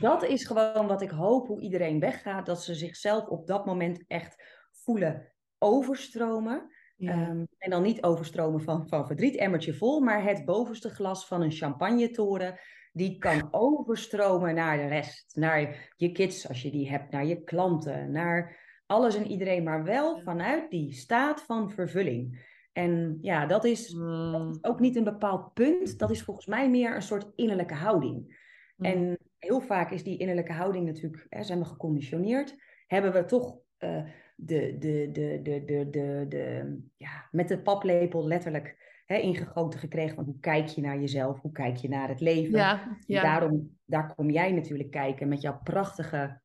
dat 0.00 0.24
is 0.24 0.46
gewoon 0.46 0.86
wat 0.86 1.02
ik 1.02 1.10
hoop 1.10 1.46
hoe 1.46 1.60
iedereen 1.60 2.00
weggaat. 2.00 2.46
Dat 2.46 2.62
ze 2.62 2.74
zichzelf 2.74 3.26
op 3.26 3.46
dat 3.46 3.66
moment 3.66 4.04
echt 4.06 4.44
voelen 4.70 5.32
overstromen. 5.58 6.70
Ehm, 6.98 7.44
en 7.58 7.70
dan 7.70 7.82
niet 7.82 8.02
overstromen 8.02 8.60
van, 8.60 8.88
van 8.88 9.06
verdriet, 9.06 9.36
emmertje 9.36 9.74
vol, 9.74 10.00
maar 10.00 10.24
het 10.24 10.44
bovenste 10.44 10.88
glas 10.88 11.26
van 11.26 11.42
een 11.42 11.52
champagnetoren. 11.52 12.58
Die 12.92 13.18
kan 13.18 13.48
overstromen 13.50 14.54
naar 14.54 14.76
de 14.76 14.86
rest. 14.86 15.36
Naar 15.36 15.90
je 15.96 16.12
kids 16.12 16.48
als 16.48 16.62
je 16.62 16.70
die 16.70 16.90
hebt, 16.90 17.10
naar 17.10 17.26
je 17.26 17.42
klanten, 17.42 18.10
naar 18.10 18.58
alles 18.90 19.16
en 19.16 19.26
iedereen. 19.26 19.62
Maar 19.62 19.84
wel 19.84 20.20
vanuit 20.20 20.70
die 20.70 20.92
staat 20.92 21.42
van 21.42 21.70
vervulling. 21.70 22.48
En 22.72 23.18
ja, 23.20 23.46
dat 23.46 23.64
is, 23.64 23.88
dat 23.88 24.40
is 24.50 24.56
mm. 24.56 24.58
ook 24.62 24.80
niet 24.80 24.96
een 24.96 25.04
bepaald 25.04 25.52
punt. 25.54 25.98
Dat 25.98 26.10
is 26.10 26.22
volgens 26.22 26.46
mij 26.46 26.70
meer 26.70 26.94
een 26.94 27.02
soort 27.02 27.32
innerlijke 27.34 27.74
houding. 27.74 28.48
En 28.78 29.18
heel 29.38 29.60
vaak 29.60 29.90
is 29.90 30.02
die 30.02 30.18
innerlijke 30.18 30.52
houding 30.52 30.86
natuurlijk, 30.86 31.26
hè, 31.28 31.42
zijn 31.42 31.58
we 31.58 31.64
geconditioneerd, 31.64 32.56
hebben 32.86 33.12
we 33.12 33.24
toch 33.24 33.58
uh, 33.78 34.04
de, 34.36 34.76
de, 34.78 35.08
de, 35.12 35.40
de, 35.42 35.64
de, 35.64 35.90
de, 35.90 36.26
de, 36.28 36.76
ja, 36.96 37.28
met 37.30 37.48
de 37.48 37.58
paplepel 37.58 38.26
letterlijk 38.26 39.02
hè, 39.06 39.16
ingegoten 39.16 39.80
gekregen 39.80 40.14
van 40.14 40.24
hoe 40.24 40.40
kijk 40.40 40.66
je 40.66 40.80
naar 40.80 41.00
jezelf, 41.00 41.40
hoe 41.40 41.52
kijk 41.52 41.76
je 41.76 41.88
naar 41.88 42.08
het 42.08 42.20
leven. 42.20 42.58
Ja, 42.58 42.98
ja. 43.06 43.22
Daarom, 43.22 43.78
daar 43.84 44.14
kom 44.14 44.30
jij 44.30 44.52
natuurlijk 44.52 44.90
kijken 44.90 45.28
met 45.28 45.40
jouw 45.40 45.60
prachtige 45.62 46.40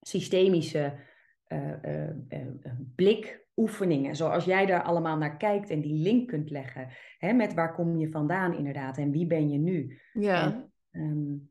systemische 0.00 0.94
uh, 1.52 2.42
blikoefeningen. 2.94 4.16
Zoals 4.16 4.44
jij 4.44 4.66
daar 4.66 4.82
allemaal 4.82 5.16
naar 5.16 5.36
kijkt 5.36 5.70
en 5.70 5.80
die 5.80 6.02
link 6.02 6.28
kunt 6.28 6.50
leggen. 6.50 6.88
Hè, 7.18 7.32
met 7.32 7.54
waar 7.54 7.74
kom 7.74 7.96
je 7.96 8.10
vandaan 8.10 8.54
inderdaad 8.54 8.98
en 8.98 9.10
wie 9.10 9.26
ben 9.26 9.50
je 9.50 9.58
nu. 9.58 10.00
Ja. 10.12 10.42
En, 10.44 10.72
ehm, 10.90 11.50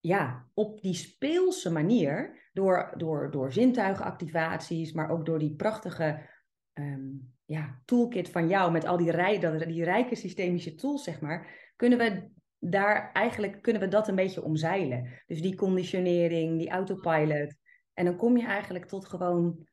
ja, 0.00 0.46
op 0.54 0.80
die 0.80 0.94
speelse 0.94 1.72
manier, 1.72 2.48
door, 2.52 2.94
door, 2.96 3.30
door 3.30 3.52
zintuigenactivaties, 3.52 4.92
maar 4.92 5.10
ook 5.10 5.26
door 5.26 5.38
die 5.38 5.56
prachtige 5.56 6.28
ehm, 6.72 7.08
ja, 7.44 7.80
toolkit 7.84 8.30
van 8.30 8.48
jou 8.48 8.72
met 8.72 8.84
al 8.84 8.96
die, 8.96 9.10
rij, 9.10 9.38
dat, 9.38 9.62
die 9.62 9.84
rijke 9.84 10.14
systemische 10.14 10.74
tools, 10.74 11.04
zeg 11.04 11.20
maar, 11.20 11.70
kunnen 11.76 11.98
we 11.98 12.30
daar 12.60 13.12
eigenlijk 13.12 13.62
kunnen 13.62 13.82
we 13.82 13.88
dat 13.88 14.08
een 14.08 14.14
beetje 14.14 14.42
omzeilen. 14.42 15.08
Dus 15.26 15.42
die 15.42 15.56
conditionering, 15.56 16.58
die 16.58 16.70
autopilot. 16.70 17.54
En 18.00 18.06
dan 18.06 18.16
kom 18.16 18.36
je 18.36 18.46
eigenlijk 18.46 18.84
tot 18.84 19.06
gewoon 19.06 19.66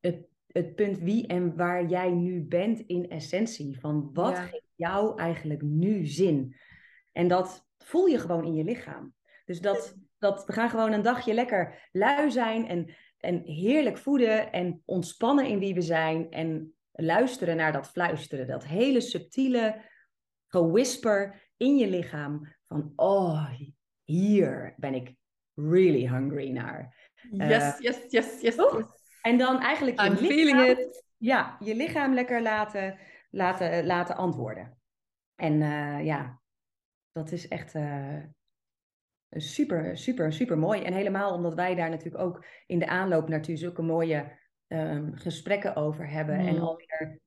het, 0.00 0.26
het 0.46 0.74
punt 0.74 0.98
wie 0.98 1.26
en 1.26 1.56
waar 1.56 1.86
jij 1.86 2.10
nu 2.10 2.42
bent 2.42 2.80
in 2.80 3.10
essentie. 3.10 3.80
Van 3.80 4.10
wat 4.12 4.32
Ja. 4.32 4.42
geeft 4.42 4.72
jou 4.74 5.18
eigenlijk 5.18 5.62
nu 5.62 6.06
zin? 6.06 6.56
En 7.12 7.28
dat 7.28 7.66
voel 7.78 8.06
je 8.06 8.18
gewoon 8.18 8.44
in 8.44 8.54
je 8.54 8.64
lichaam. 8.64 9.14
Dus 9.44 9.60
dat, 9.60 9.96
dat 10.18 10.44
we 10.46 10.52
gaan 10.52 10.70
gewoon 10.70 10.92
een 10.92 11.02
dagje 11.02 11.34
lekker 11.34 11.88
lui 11.92 12.30
zijn 12.30 12.66
en, 12.66 12.94
en 13.18 13.42
heerlijk 13.42 13.98
voeden 13.98 14.52
en 14.52 14.82
ontspannen 14.84 15.46
in 15.46 15.58
wie 15.58 15.74
we 15.74 15.82
zijn. 15.82 16.30
En 16.30 16.74
luisteren 16.92 17.56
naar 17.56 17.72
dat 17.72 17.88
fluisteren. 17.88 18.46
Dat 18.46 18.64
hele 18.64 19.00
subtiele 19.00 19.82
gewhisper 20.46 21.50
in 21.56 21.76
je 21.76 21.88
lichaam 21.88 22.54
van 22.66 22.92
oh, 22.96 23.50
hier 24.04 24.74
ben 24.76 24.94
ik 24.94 25.14
really 25.54 26.08
hungry 26.08 26.50
naar. 26.50 27.03
Yes, 27.30 27.78
yes, 27.78 27.98
yes, 28.08 28.40
yes. 28.40 28.56
toch? 28.56 28.76
yes. 28.76 28.86
En 29.22 29.38
dan 29.38 29.60
eigenlijk 29.60 30.00
je 30.00 30.06
I'm 30.06 30.16
lichaam. 30.16 30.76
Ja, 31.16 31.56
je 31.60 31.74
lichaam 31.74 32.14
lekker 32.14 32.42
laten, 32.42 32.98
laten, 33.30 33.86
laten 33.86 34.16
antwoorden. 34.16 34.78
En 35.34 35.62
eh, 35.62 36.04
ja, 36.04 36.40
dat 37.12 37.32
is 37.32 37.48
echt 37.48 37.74
eh, 37.74 38.18
super, 39.30 39.96
super, 39.96 40.32
super 40.32 40.58
mooi. 40.58 40.82
En 40.82 40.92
helemaal 40.92 41.34
omdat 41.34 41.54
wij 41.54 41.74
daar 41.74 41.90
natuurlijk 41.90 42.24
ook 42.24 42.44
in 42.66 42.78
de 42.78 42.86
aanloop 42.86 43.28
naartoe 43.28 43.56
zulke 43.56 43.82
mooie 43.82 44.38
ehm, 44.66 45.12
gesprekken 45.12 45.76
over 45.76 46.08
hebben. 46.08 46.38
En 46.38 46.54
Mm. 46.54 46.60
alweer 46.60 47.20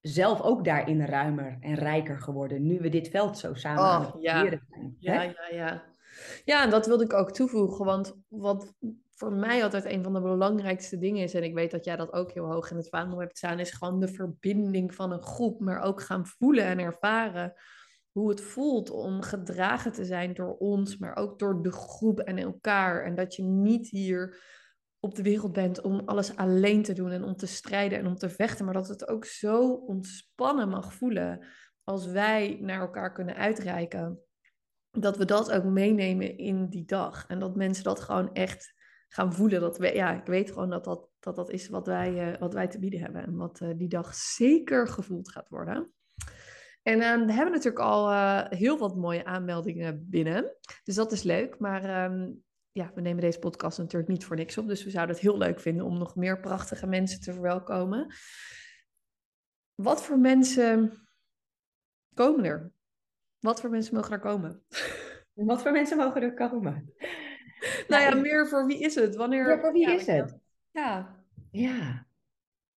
zelf 0.00 0.40
ook 0.40 0.64
daarin 0.64 1.04
ruimer 1.04 1.56
en 1.60 1.74
rijker 1.74 2.18
geworden. 2.18 2.66
Nu 2.66 2.78
we 2.78 2.88
dit 2.88 3.08
veld 3.08 3.38
zo 3.38 3.54
samen 3.54 3.82
Oh, 3.82 3.88
aan 3.88 4.02
het 4.02 4.14
ja. 4.22 4.40
zijn. 4.40 4.96
Ja, 4.98 5.12
hè? 5.12 5.22
ja, 5.22 5.48
ja. 5.50 5.89
Ja, 6.44 6.62
en 6.62 6.70
dat 6.70 6.86
wilde 6.86 7.04
ik 7.04 7.12
ook 7.12 7.32
toevoegen, 7.32 7.84
want 7.84 8.14
wat 8.28 8.74
voor 9.10 9.32
mij 9.32 9.62
altijd 9.62 9.84
een 9.84 10.02
van 10.02 10.12
de 10.12 10.20
belangrijkste 10.20 10.98
dingen 10.98 11.22
is, 11.22 11.34
en 11.34 11.42
ik 11.42 11.54
weet 11.54 11.70
dat 11.70 11.84
jij 11.84 11.96
dat 11.96 12.12
ook 12.12 12.32
heel 12.32 12.52
hoog 12.52 12.70
in 12.70 12.76
het 12.76 12.88
vaandel 12.88 13.20
hebt 13.20 13.36
staan, 13.36 13.58
is 13.58 13.70
gewoon 13.70 14.00
de 14.00 14.08
verbinding 14.08 14.94
van 14.94 15.12
een 15.12 15.22
groep, 15.22 15.60
maar 15.60 15.80
ook 15.80 16.02
gaan 16.02 16.26
voelen 16.26 16.64
en 16.64 16.78
ervaren 16.78 17.54
hoe 18.12 18.28
het 18.28 18.40
voelt 18.40 18.90
om 18.90 19.22
gedragen 19.22 19.92
te 19.92 20.04
zijn 20.04 20.34
door 20.34 20.56
ons, 20.56 20.96
maar 20.96 21.16
ook 21.16 21.38
door 21.38 21.62
de 21.62 21.72
groep 21.72 22.20
en 22.20 22.38
elkaar. 22.38 23.04
En 23.04 23.14
dat 23.14 23.34
je 23.34 23.42
niet 23.42 23.88
hier 23.88 24.42
op 25.00 25.14
de 25.14 25.22
wereld 25.22 25.52
bent 25.52 25.80
om 25.80 26.02
alles 26.04 26.36
alleen 26.36 26.82
te 26.82 26.92
doen 26.92 27.10
en 27.10 27.24
om 27.24 27.36
te 27.36 27.46
strijden 27.46 27.98
en 27.98 28.06
om 28.06 28.16
te 28.16 28.28
vechten, 28.28 28.64
maar 28.64 28.74
dat 28.74 28.88
het 28.88 29.08
ook 29.08 29.24
zo 29.24 29.72
ontspannen 29.72 30.68
mag 30.68 30.94
voelen 30.94 31.46
als 31.84 32.06
wij 32.06 32.58
naar 32.60 32.80
elkaar 32.80 33.12
kunnen 33.12 33.36
uitreiken 33.36 34.20
dat 34.90 35.16
we 35.16 35.24
dat 35.24 35.52
ook 35.52 35.64
meenemen 35.64 36.38
in 36.38 36.68
die 36.68 36.84
dag. 36.84 37.26
En 37.26 37.38
dat 37.38 37.56
mensen 37.56 37.84
dat 37.84 38.00
gewoon 38.00 38.32
echt 38.32 38.74
gaan 39.08 39.32
voelen. 39.32 39.60
Dat 39.60 39.78
we, 39.78 39.94
ja, 39.94 40.12
ik 40.12 40.26
weet 40.26 40.48
gewoon 40.48 40.70
dat 40.70 40.84
dat, 40.84 41.08
dat, 41.20 41.36
dat 41.36 41.50
is 41.50 41.68
wat 41.68 41.86
wij, 41.86 42.32
eh, 42.32 42.40
wat 42.40 42.54
wij 42.54 42.68
te 42.68 42.78
bieden 42.78 43.00
hebben. 43.00 43.22
En 43.22 43.36
wat 43.36 43.60
eh, 43.60 43.68
die 43.76 43.88
dag 43.88 44.14
zeker 44.14 44.88
gevoeld 44.88 45.30
gaat 45.30 45.48
worden. 45.48 45.92
En 46.82 47.00
eh, 47.00 47.26
we 47.26 47.32
hebben 47.32 47.52
natuurlijk 47.52 47.84
al 47.84 48.10
eh, 48.10 48.58
heel 48.58 48.78
wat 48.78 48.96
mooie 48.96 49.24
aanmeldingen 49.24 50.06
binnen. 50.08 50.56
Dus 50.84 50.94
dat 50.94 51.12
is 51.12 51.22
leuk. 51.22 51.58
Maar 51.58 51.84
ehm, 51.84 52.30
ja, 52.72 52.90
we 52.94 53.00
nemen 53.00 53.20
deze 53.20 53.38
podcast 53.38 53.78
natuurlijk 53.78 54.10
niet 54.10 54.24
voor 54.24 54.36
niks 54.36 54.58
op. 54.58 54.66
Dus 54.66 54.84
we 54.84 54.90
zouden 54.90 55.14
het 55.14 55.24
heel 55.24 55.38
leuk 55.38 55.60
vinden 55.60 55.84
om 55.84 55.98
nog 55.98 56.16
meer 56.16 56.40
prachtige 56.40 56.86
mensen 56.86 57.20
te 57.20 57.32
verwelkomen. 57.32 58.14
Wat 59.74 60.02
voor 60.02 60.18
mensen 60.18 60.92
komen 62.14 62.44
er? 62.44 62.72
Wat 63.40 63.60
voor 63.60 63.70
mensen 63.70 63.94
mogen 63.94 64.12
er 64.12 64.18
komen? 64.18 64.62
Wat 65.34 65.62
voor 65.62 65.72
mensen 65.72 65.96
mogen 65.96 66.22
er 66.22 66.34
komen? 66.34 66.94
Nou 67.88 68.02
ja, 68.02 68.08
Nou, 68.08 68.20
meer 68.20 68.48
voor 68.48 68.66
wie 68.66 68.78
is 68.78 68.94
het? 68.94 69.16
Wanneer... 69.16 69.48
Ja, 69.48 69.58
voor 69.58 69.72
wie 69.72 69.88
ja, 69.88 69.94
is 69.94 70.06
het? 70.06 70.38
Ja. 70.70 71.18
Ja. 71.50 72.06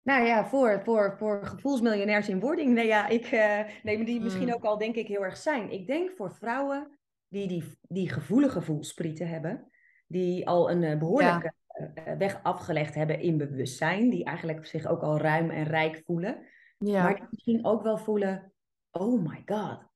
Nou 0.02 0.26
ja, 0.26 0.46
voor, 0.46 0.82
voor, 0.84 1.16
voor 1.18 1.46
gevoelsmiljonairs 1.46 2.30
in 2.30 2.40
wording. 2.40 2.74
Nee, 2.74 2.88
ja, 2.88 3.08
ik, 3.08 3.26
eh, 3.26 3.60
nee, 3.84 3.98
maar 3.98 4.06
die 4.06 4.22
misschien 4.22 4.48
Mm. 4.48 4.54
ook 4.54 4.64
al 4.64 4.78
denk 4.78 4.96
ik 4.96 5.08
heel 5.08 5.24
erg 5.24 5.38
zijn. 5.38 5.72
Ik 5.72 5.88
denk 5.88 6.12
voor 6.12 6.34
vrouwen 6.34 7.00
die 7.28 7.48
die, 7.48 7.64
die 7.82 8.10
gevoelige 8.10 8.62
voelsprieten 8.62 9.28
hebben. 9.28 9.72
Die 10.08 10.48
al 10.48 10.72
een 10.72 10.84
eh, 10.84 10.98
behoorlijke 10.98 11.54
eh, 11.68 12.14
weg 12.18 12.40
afgelegd 12.44 12.96
hebben 12.96 13.20
in 13.20 13.38
bewustzijn. 13.38 14.10
Die 14.10 14.24
eigenlijk 14.24 14.66
zich 14.66 14.86
ook 14.86 15.02
al 15.02 15.18
ruim 15.18 15.50
en 15.50 15.64
rijk 15.64 16.02
voelen. 16.06 16.46
Ja. 16.78 17.04
Maar 17.04 17.16
die 17.16 17.28
misschien 17.30 17.66
ook 17.66 17.84
wel 17.84 17.98
voelen, 17.98 18.54
oh 18.92 19.28
my 19.28 19.42
god, 19.46 19.92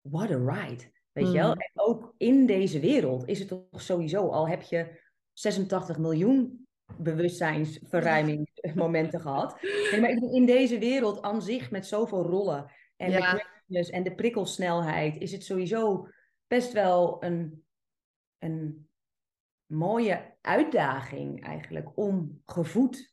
what 0.00 0.30
a 0.30 0.36
ride. 0.36 0.84
Weet 1.12 1.26
je 1.26 1.32
wel? 1.38 1.54
Mm. 1.54 1.60
En 1.60 1.70
ook 1.74 2.14
in 2.16 2.46
deze 2.46 2.80
wereld 2.80 3.28
is 3.28 3.38
het 3.38 3.48
toch 3.48 3.82
sowieso, 3.82 4.28
al 4.28 4.48
heb 4.48 4.62
je 4.62 5.00
86 5.32 5.98
miljoen 5.98 6.66
bewustzijnsverruimingsmomenten 6.98 9.20
gehad. 9.26 9.62
Nee, 9.90 10.00
maar 10.00 10.10
in 10.10 10.46
deze 10.46 10.78
wereld 10.78 11.22
aan 11.22 11.42
zich 11.42 11.70
met 11.70 11.86
zoveel 11.86 12.22
rollen 12.22 12.72
en 12.96 13.10
Ja. 13.10 13.32
de 13.66 13.90
en 13.90 14.02
de 14.02 14.14
prikkelsnelheid, 14.14 15.16
is 15.16 15.32
het 15.32 15.44
sowieso 15.44 16.08
best 16.46 16.72
wel 16.72 17.24
een, 17.24 17.64
een 18.38 18.88
mooie 19.66 20.36
uitdaging 20.40 21.44
eigenlijk 21.44 21.88
om 21.94 22.42
gevoed, 22.46 23.09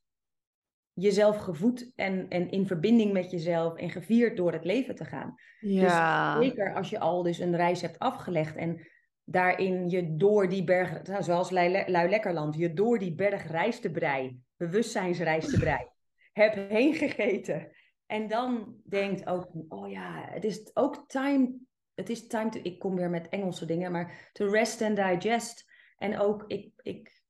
jezelf 1.00 1.38
gevoed 1.38 1.92
en, 1.96 2.30
en 2.30 2.52
in 2.52 2.68
verbinding 2.68 3.14
met 3.14 3.32
jezelf 3.32 3.76
en 3.76 3.90
gevierd 3.90 4.38
door 4.38 4.52
het 4.52 4.66
leven 4.66 4.96
te 4.96 5.06
gaan. 5.06 5.36
Ja. 5.60 6.42
Zeker 6.42 6.74
als 6.74 6.90
je 6.90 7.00
al 7.00 7.24
dus 7.24 7.40
een 7.40 7.56
reis 7.56 7.82
hebt 7.82 8.00
afgelegd 8.00 8.56
en 8.56 8.88
daarin 9.24 9.90
je 9.90 10.16
door 10.16 10.50
die 10.50 10.64
berg, 10.64 11.04
nou, 11.04 11.24
zoals 11.24 11.50
Lui 11.50 11.84
Lui 11.88 12.10
Lekkerland, 12.10 12.56
je 12.56 12.74
door 12.74 13.00
die 13.00 13.16
berg 13.16 13.48
rijstebrei, 13.48 14.40
bewustzijnsrijstebrei, 14.56 15.88
hebt 16.34 16.56
heen 16.56 16.94
gegeten. 16.94 17.72
En 18.06 18.28
dan 18.28 18.82
denkt 18.84 19.28
ook, 19.28 19.50
oh 19.68 19.90
ja, 19.90 20.26
het 20.30 20.44
is 20.44 20.76
ook 20.76 21.10
time, 21.10 21.56
het 21.94 22.10
is 22.10 22.28
time 22.28 22.50
to, 22.50 22.60
ik 22.64 22.80
kom 22.80 22.96
weer 22.96 23.10
met 23.10 23.30
Engelse 23.30 23.66
dingen, 23.66 23.92
maar 23.92 24.30
to 24.32 24.50
rest 24.50 24.82
and 24.82 24.96
digest. 24.96 25.66
En 25.98 26.20
ook, 26.20 26.44
ik, 26.48 26.72
ik, 26.82 27.22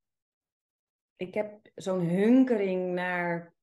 ik 1.15 1.34
heb 1.34 1.69
zo'n 1.75 2.08
hunkering 2.08 2.93
naar 2.93 3.56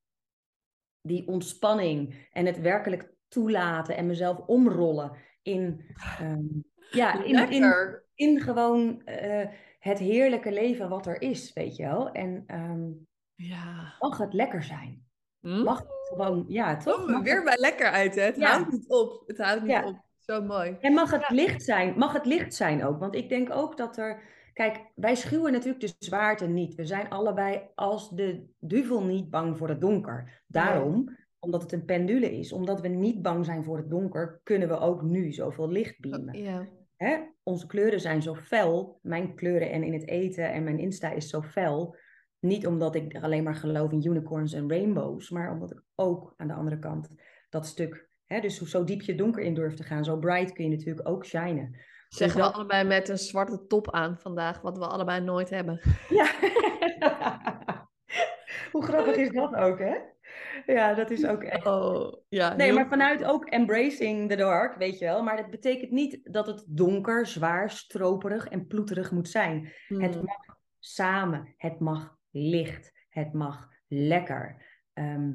die 1.06 1.26
ontspanning 1.28 2.28
en 2.32 2.46
het 2.46 2.60
werkelijk 2.60 3.12
toelaten 3.28 3.96
en 3.96 4.06
mezelf 4.06 4.38
omrollen 4.38 5.12
in, 5.42 5.84
ehm, 6.18 6.42
ja, 6.90 7.24
in, 7.24 8.02
in, 8.14 8.40
gewoon 8.40 9.02
eh, 9.04 9.48
het 9.78 9.98
heerlijke 9.98 10.52
leven 10.52 10.88
wat 10.88 11.06
er 11.06 11.22
is, 11.22 11.52
weet 11.52 11.76
je 11.76 11.82
wel. 11.82 12.10
En 12.12 12.44
ehm, 12.46 12.82
Ja. 13.34 13.94
mag 13.98 14.18
het 14.18 14.32
lekker 14.32 14.62
zijn? 14.62 15.04
Hm? 15.40 15.62
Mag 15.62 15.78
het 15.78 16.08
gewoon, 16.08 16.44
ja, 16.48 16.76
toch? 16.76 17.08
Mag 17.08 17.22
weer 17.22 17.34
het- 17.34 17.44
bij 17.44 17.56
lekker 17.58 17.90
uit, 17.90 18.14
hè? 18.14 18.22
Het 18.22 18.36
Ja. 18.36 18.50
houdt 18.50 18.70
niet 18.72 18.88
op. 18.88 19.22
Het 19.26 19.38
houdt 19.38 19.62
niet 19.62 19.70
Ja. 19.70 19.86
op. 19.86 20.02
Zo 20.18 20.42
mooi. 20.42 20.76
En 20.80 20.92
mag 20.92 21.10
het 21.10 21.30
licht 21.30 21.62
zijn? 21.62 21.98
Mag 21.98 22.12
het 22.12 22.26
licht 22.26 22.54
zijn 22.54 22.84
ook? 22.84 22.98
Want 22.98 23.14
ik 23.14 23.28
denk 23.28 23.50
ook 23.52 23.76
dat 23.76 23.96
er. 23.96 24.22
Kijk, 24.54 24.80
wij 24.94 25.14
schuwen 25.14 25.52
natuurlijk 25.52 25.80
de 25.80 25.94
zwaarte 25.98 26.46
niet. 26.46 26.74
We 26.74 26.84
zijn 26.84 27.08
allebei 27.08 27.62
als 27.74 28.10
de 28.10 28.44
duivel 28.58 29.04
niet 29.04 29.30
bang 29.30 29.58
voor 29.58 29.68
het 29.68 29.80
donker. 29.80 30.42
Daarom, 30.46 31.16
omdat 31.38 31.62
het 31.62 31.72
een 31.72 31.84
pendule 31.84 32.38
is, 32.38 32.52
omdat 32.52 32.80
we 32.80 32.88
niet 32.88 33.22
bang 33.22 33.44
zijn 33.44 33.64
voor 33.64 33.76
het 33.76 33.90
donker, 33.90 34.40
kunnen 34.42 34.68
we 34.68 34.78
ook 34.78 35.02
nu 35.02 35.32
zoveel 35.32 35.68
licht 35.68 36.00
beamen. 36.00 36.42
Ja. 36.42 36.68
Hè? 36.96 37.18
Onze 37.42 37.66
kleuren 37.66 38.00
zijn 38.00 38.22
zo 38.22 38.34
fel. 38.34 38.98
Mijn 39.02 39.34
kleuren 39.34 39.70
en 39.70 39.82
in 39.82 39.92
het 39.92 40.08
eten 40.08 40.52
en 40.52 40.64
mijn 40.64 40.78
Insta 40.78 41.10
is 41.10 41.28
zo 41.28 41.42
fel. 41.42 41.96
Niet 42.40 42.66
omdat 42.66 42.94
ik 42.94 43.14
alleen 43.14 43.42
maar 43.42 43.54
geloof 43.54 43.92
in 43.92 44.06
unicorns 44.06 44.52
en 44.52 44.70
rainbows, 44.70 45.30
maar 45.30 45.52
omdat 45.52 45.70
ik 45.70 45.82
ook 45.94 46.34
aan 46.36 46.48
de 46.48 46.54
andere 46.54 46.78
kant 46.78 47.08
dat 47.50 47.66
stuk. 47.66 48.08
Hè, 48.24 48.40
dus 48.40 48.58
hoe 48.58 48.68
zo 48.68 48.84
diep 48.84 49.02
je 49.02 49.14
donker 49.14 49.42
in 49.42 49.54
durft 49.54 49.76
te 49.76 49.82
gaan, 49.82 50.04
zo 50.04 50.18
bright 50.18 50.52
kun 50.52 50.64
je 50.64 50.70
natuurlijk 50.70 51.08
ook 51.08 51.24
shinen. 51.24 51.76
Zeggen 52.14 52.40
we 52.40 52.52
allebei 52.52 52.84
met 52.84 53.08
een 53.08 53.18
zwarte 53.18 53.66
top 53.66 53.90
aan 53.90 54.18
vandaag, 54.18 54.60
wat 54.60 54.78
we 54.78 54.86
allebei 54.86 55.20
nooit 55.20 55.50
hebben. 55.50 55.80
Ja. 56.08 56.30
Hoe 58.72 58.84
grappig 58.84 59.16
is 59.16 59.30
dat 59.30 59.54
ook, 59.54 59.78
hè? 59.78 59.96
ja, 60.66 60.94
dat 60.94 61.10
is 61.10 61.26
ook 61.26 61.42
echt. 61.42 61.66
Oh, 61.66 62.12
ja, 62.28 62.54
Nee, 62.54 62.66
heel 62.66 62.74
maar 62.74 62.88
vanuit 62.88 63.24
ook 63.24 63.44
embracing 63.44 64.30
the 64.30 64.36
dark, 64.36 64.76
weet 64.76 64.98
je 64.98 65.04
wel. 65.04 65.22
Maar 65.22 65.36
dat 65.36 65.50
betekent 65.50 65.90
niet 65.90 66.20
dat 66.22 66.46
het 66.46 66.64
donker, 66.68 67.26
zwaar, 67.26 67.70
stroperig 67.70 68.48
en 68.48 68.66
ploeterig 68.66 69.10
moet 69.10 69.28
zijn. 69.28 69.72
Het 69.88 70.14
Hmm. 70.14 70.24
mag 70.24 70.56
samen, 70.78 71.54
het 71.56 71.80
mag 71.80 72.16
licht, 72.30 72.92
het 73.08 73.32
mag 73.32 73.68
lekker. 73.88 74.62
Ehm, 74.92 75.32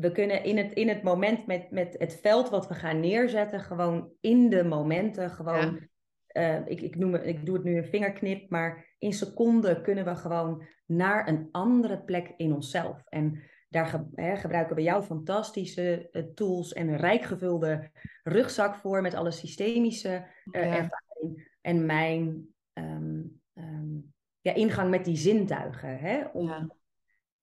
we 0.00 0.12
kunnen 0.12 0.44
in 0.44 0.56
het, 0.56 0.72
in 0.72 0.88
het 0.88 1.02
moment 1.02 1.46
met, 1.46 1.70
met 1.70 1.94
het 1.98 2.18
veld 2.22 2.48
wat 2.50 2.68
we 2.68 2.74
gaan 2.74 3.00
neerzetten, 3.00 3.60
gewoon 3.60 4.12
in 4.20 4.48
de 4.48 4.64
momenten, 4.64 5.30
gewoon. 5.30 5.88
eh, 6.26 6.66
ik, 6.66 6.80
ik, 6.80 6.96
noem 6.96 7.14
ik 7.14 7.46
doe 7.46 7.54
het 7.54 7.64
nu 7.64 7.76
een 7.76 7.84
vingerknip, 7.84 8.50
maar 8.50 8.94
in 8.98 9.12
seconden 9.12 9.82
kunnen 9.82 10.04
we 10.04 10.14
gewoon 10.16 10.66
naar 10.86 11.28
een 11.28 11.48
andere 11.50 12.02
plek 12.02 12.34
in 12.36 12.52
onszelf. 12.52 13.02
En 13.08 13.42
daar 13.68 13.86
ge- 13.86 14.06
hè, 14.14 14.36
gebruiken 14.36 14.76
we 14.76 14.82
jouw 14.82 15.02
fantastische 15.02 16.08
eh, 16.10 16.22
tools 16.34 16.72
en 16.72 16.88
een 16.88 16.96
rijk 16.96 17.22
gevulde 17.22 17.90
rugzak 18.22 18.74
voor 18.74 19.02
met 19.02 19.14
alle 19.14 19.30
systemische 19.30 20.26
eh, 20.50 20.62
Ja. 20.64 20.76
ervaring. 20.76 21.48
En 21.60 21.86
mijn 21.86 22.46
ehm, 22.72 23.20
ehm, 23.54 23.94
ja, 24.40 24.54
ingang 24.54 24.90
met 24.90 25.04
die 25.04 25.16
zintuigen. 25.16 25.98
Hè? 25.98 26.24
Om 26.32 26.48
Ja. 26.48 26.68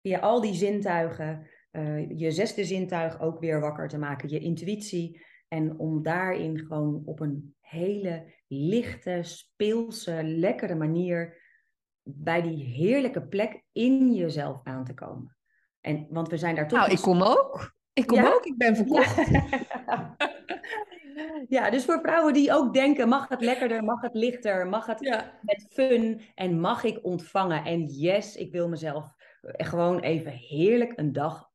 via 0.02 0.20
al 0.20 0.42
die 0.42 0.54
zintuigen 0.54 1.48
eh, 1.78 2.10
je 2.20 2.32
zesde 2.32 2.64
zintuig 2.66 3.20
ook 3.22 3.40
weer 3.40 3.60
wakker 3.60 3.88
te 3.88 3.98
maken, 3.98 4.30
je 4.30 4.40
intuïtie. 4.40 5.26
En 5.48 5.78
om 5.80 6.04
daarin 6.04 6.58
gewoon 6.60 7.02
op 7.06 7.20
een 7.20 7.56
hele 7.60 8.34
lichte, 8.48 9.20
speelse, 9.22 10.24
lekkere 10.24 10.76
manier 10.76 11.38
bij 12.04 12.42
die 12.42 12.64
heerlijke 12.64 13.28
plek 13.28 13.64
in 13.72 14.14
jezelf 14.14 14.60
aan 14.64 14.84
te 14.84 14.94
komen. 14.94 15.38
En, 15.82 16.08
want 16.10 16.30
we 16.30 16.38
zijn 16.38 16.56
daar 16.56 16.68
toch... 16.68 16.80
Nou, 16.80 16.92
ik 16.92 17.02
kom 17.02 17.22
ook. 17.22 17.76
Ik 17.94 18.08
kom 18.08 18.18
Ja? 18.18 18.34
ook. 18.34 18.46
Ik 18.46 18.58
ben 18.58 18.76
verkocht. 18.76 19.30
Ja. 19.30 20.16
ja, 21.58 21.70
dus 21.70 21.86
voor 21.86 22.00
vrouwen 22.02 22.34
die 22.34 22.54
ook 22.54 22.74
denken, 22.74 23.10
mag 23.10 23.28
het 23.30 23.42
lekkerder, 23.42 23.84
mag 23.84 24.02
het 24.02 24.14
lichter, 24.14 24.68
mag 24.68 24.86
het 24.86 25.00
Ja. 25.00 25.40
met 25.42 25.68
fun 25.70 26.22
en 26.36 26.60
mag 26.60 26.84
ik 26.84 27.00
ontvangen. 27.06 27.66
En 27.66 27.86
yes, 27.86 28.36
ik 28.36 28.52
wil 28.52 28.70
mezelf 28.70 29.14
gewoon 29.42 30.00
even 30.00 30.32
heerlijk 30.32 30.94
een 30.96 31.14
dag 31.14 31.47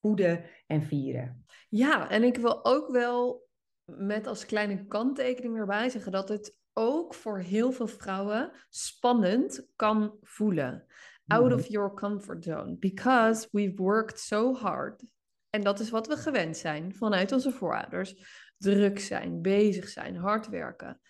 voeden 0.00 0.44
en 0.66 0.82
vieren. 0.82 1.44
Ja, 1.68 2.10
en 2.10 2.22
ik 2.22 2.36
wil 2.36 2.64
ook 2.64 2.90
wel 2.90 3.46
met 3.84 4.26
als 4.26 4.46
kleine 4.46 4.86
kanttekening 4.86 5.56
erbij 5.56 5.88
zeggen 5.88 6.12
dat 6.12 6.28
het 6.28 6.56
ook 6.72 7.14
voor 7.14 7.38
heel 7.38 7.72
veel 7.72 7.86
vrouwen 7.86 8.52
spannend 8.68 9.68
kan 9.76 10.16
voelen. 10.22 10.86
Out 11.26 11.52
of 11.52 11.66
your 11.66 11.94
comfort 11.94 12.44
zone. 12.44 12.76
Because 12.76 13.48
we've 13.50 13.74
worked 13.76 14.20
so 14.20 14.54
hard. 14.54 15.04
En 15.50 15.62
dat 15.62 15.80
is 15.80 15.90
wat 15.90 16.06
we 16.06 16.16
gewend 16.16 16.56
zijn 16.56 16.94
vanuit 16.94 17.32
onze 17.32 17.50
voorouders. 17.50 18.14
Druk 18.58 18.98
zijn, 18.98 19.42
bezig 19.42 19.88
zijn, 19.88 20.16
hard 20.16 20.48
werken. 20.48 21.00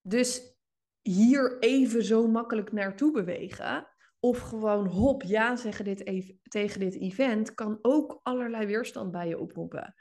Dus 0.00 0.54
hier 1.02 1.58
even 1.58 2.04
zo 2.04 2.26
makkelijk 2.26 2.72
naartoe 2.72 3.12
bewegen. 3.12 3.88
Of 4.20 4.40
gewoon 4.40 4.86
hop, 4.86 5.22
ja 5.22 5.56
zeggen 5.56 5.84
dit 5.84 6.06
even, 6.06 6.40
tegen 6.42 6.80
dit 6.80 7.00
event. 7.00 7.54
Kan 7.54 7.78
ook 7.82 8.20
allerlei 8.22 8.66
weerstand 8.66 9.10
bij 9.12 9.28
je 9.28 9.38
oproepen. 9.38 9.94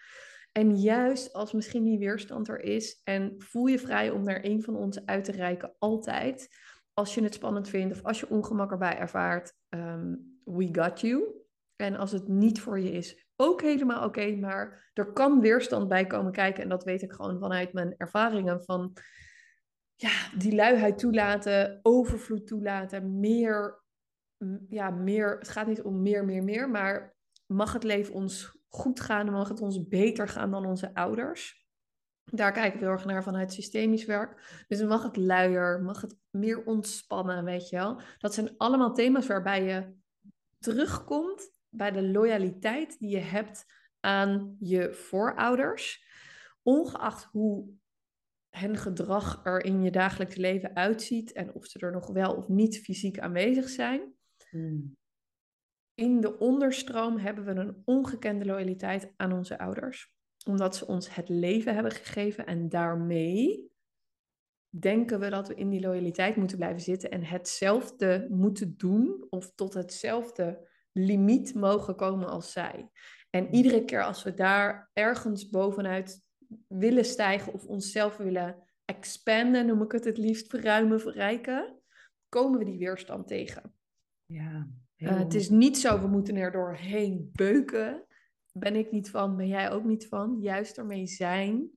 En 0.51 0.75
juist 0.75 1.33
als 1.33 1.53
misschien 1.53 1.83
die 1.83 1.99
weerstand 1.99 2.47
er 2.47 2.59
is. 2.59 3.01
En 3.03 3.35
voel 3.37 3.65
je 3.65 3.79
vrij 3.79 4.09
om 4.09 4.23
naar 4.23 4.39
een 4.43 4.63
van 4.63 4.75
ons 4.75 5.05
uit 5.05 5.23
te 5.23 5.31
reiken. 5.31 5.75
Altijd. 5.79 6.47
Als 6.93 7.13
je 7.13 7.23
het 7.23 7.33
spannend 7.33 7.69
vindt 7.69 7.95
of 7.95 8.03
als 8.03 8.19
je 8.19 8.29
ongemak 8.29 8.71
erbij 8.71 8.97
ervaart. 8.97 9.53
ehm, 9.69 10.15
we 10.43 10.69
got 10.71 11.01
you. 11.01 11.43
En 11.75 11.95
als 11.95 12.11
het 12.11 12.27
niet 12.27 12.61
voor 12.61 12.79
je 12.79 12.91
is, 12.91 13.27
ook 13.35 13.61
helemaal 13.61 14.03
oké. 14.03 14.35
maar 14.35 14.89
er 14.93 15.13
kan 15.13 15.41
weerstand 15.41 15.87
bij 15.87 16.07
komen 16.07 16.31
kijken. 16.31 16.63
En 16.63 16.69
dat 16.69 16.83
weet 16.83 17.01
ik 17.01 17.11
gewoon 17.11 17.39
vanuit 17.39 17.73
mijn 17.73 17.93
ervaringen 17.97 18.63
van 18.63 18.93
ja, 19.95 20.37
die 20.37 20.55
luiheid 20.55 20.97
toelaten, 20.97 21.79
overvloed 21.81 22.47
toelaten, 22.47 23.19
meer, 23.19 23.83
ja, 24.69 24.89
meer, 24.89 25.37
het 25.37 25.49
gaat 25.49 25.67
niet 25.67 25.81
om 25.81 26.01
meer, 26.01 26.25
meer, 26.25 26.43
meer, 26.43 26.69
maar 26.69 27.15
mag 27.45 27.73
het 27.73 27.83
leven 27.83 28.13
ons 28.13 28.59
goed 28.67 28.99
gaan, 28.99 29.31
mag 29.31 29.49
het 29.49 29.61
ons 29.61 29.87
beter 29.87 30.27
gaan 30.27 30.51
dan 30.51 30.65
onze 30.65 30.93
ouders? 30.93 31.65
Daar 32.31 32.51
kijken 32.51 32.79
we 32.79 32.85
heel 32.85 32.93
erg 32.93 33.05
naar 33.05 33.23
vanuit 33.23 33.53
systemisch 33.53 34.05
werk. 34.05 34.63
Dus 34.67 34.83
mag 34.83 35.03
het 35.03 35.17
luier, 35.17 35.81
mag 35.81 36.01
het 36.01 36.17
meer 36.29 36.63
ontspannen, 36.63 37.43
weet 37.43 37.69
je 37.69 37.75
wel? 37.75 38.01
Dat 38.17 38.33
zijn 38.33 38.57
allemaal 38.57 38.93
thema's 38.93 39.27
waarbij 39.27 39.63
je 39.63 39.93
terugkomt 40.59 41.51
bij 41.69 41.91
de 41.91 42.07
loyaliteit 42.07 42.99
die 42.99 43.09
je 43.09 43.19
hebt 43.19 43.65
aan 43.99 44.55
je 44.59 44.93
voorouders. 44.93 46.03
Ongeacht 46.61 47.23
hoe 47.23 47.73
hun 48.49 48.77
gedrag 48.77 49.45
er 49.45 49.63
in 49.63 49.81
je 49.81 49.91
dagelijks 49.91 50.35
leven 50.35 50.75
uitziet 50.75 51.31
en 51.31 51.53
of 51.53 51.65
ze 51.65 51.79
er 51.79 51.91
nog 51.91 52.07
wel 52.07 52.35
of 52.35 52.47
niet 52.47 52.79
fysiek 52.79 53.19
aanwezig 53.19 53.69
zijn. 53.69 54.14
Hmm. 54.55 54.97
In 55.93 56.21
de 56.21 56.37
onderstroom 56.37 57.17
hebben 57.17 57.45
we 57.45 57.51
een 57.51 57.81
ongekende 57.85 58.45
loyaliteit 58.45 59.13
aan 59.15 59.33
onze 59.33 59.57
ouders, 59.57 60.13
omdat 60.45 60.75
ze 60.75 60.87
ons 60.87 61.15
het 61.15 61.29
leven 61.29 61.73
hebben 61.73 61.91
gegeven 61.91 62.45
en 62.45 62.69
daarmee 62.69 63.71
denken 64.69 65.19
we 65.19 65.29
dat 65.29 65.47
we 65.47 65.55
in 65.55 65.69
die 65.69 65.81
loyaliteit 65.81 66.35
moeten 66.35 66.57
blijven 66.57 66.81
zitten 66.81 67.11
en 67.11 67.23
hetzelfde 67.23 68.27
moeten 68.29 68.77
doen 68.77 69.27
of 69.29 69.51
tot 69.55 69.73
hetzelfde 69.73 70.69
limiet 70.91 71.53
mogen 71.53 71.95
komen 71.95 72.27
als 72.27 72.51
zij. 72.51 72.89
En 73.29 73.53
iedere 73.53 73.85
keer 73.85 74.03
als 74.03 74.23
we 74.23 74.33
daar 74.33 74.89
ergens 74.93 75.49
bovenuit 75.49 76.19
willen 76.67 77.05
stijgen 77.05 77.53
of 77.53 77.65
onszelf 77.65 78.17
willen 78.17 78.63
expanden, 78.85 79.65
noem 79.65 79.81
ik 79.81 79.91
het 79.91 80.05
het 80.05 80.17
liefst, 80.17 80.49
verruimen, 80.49 80.99
verrijken, 80.99 81.79
komen 82.29 82.59
we 82.59 82.65
die 82.65 82.77
weerstand 82.77 83.27
tegen. 83.27 83.74
Ja, 84.25 84.67
Uh, 84.97 85.09
heel 85.09 85.17
het 85.17 85.33
is 85.33 85.49
niet 85.49 85.77
zo, 85.77 85.99
we 85.99 86.07
moeten 86.07 86.35
er 86.35 86.51
doorheen 86.51 87.29
beuken. 87.33 88.05
Ben 88.51 88.75
ik 88.75 88.91
niet 88.91 89.09
van, 89.09 89.35
ben 89.35 89.47
jij 89.47 89.71
ook 89.71 89.83
niet 89.83 90.07
van. 90.07 90.37
Juist 90.41 90.77
ermee 90.77 91.07
zijn. 91.07 91.69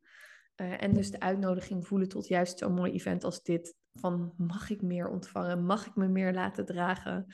Uh, 0.56 0.82
en 0.82 0.92
dus 0.92 1.10
de 1.10 1.20
uitnodiging 1.20 1.86
voelen 1.86 2.08
tot 2.08 2.26
juist 2.26 2.58
zo'n 2.58 2.74
mooi 2.74 2.92
event 2.92 3.24
als 3.24 3.42
dit. 3.42 3.76
Van 3.92 4.32
mag 4.36 4.70
ik 4.70 4.82
meer 4.82 5.08
ontvangen? 5.08 5.64
Mag 5.64 5.86
ik 5.86 5.94
me 5.94 6.08
meer 6.08 6.32
laten 6.32 6.64
dragen? 6.64 7.26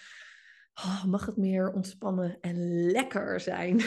Oh, 0.74 1.05
mag 1.05 1.27
het 1.27 1.37
meer 1.37 1.72
ontspannen 1.72 2.38
en 2.40 2.87
lekker 2.90 3.40
zijn? 3.40 3.79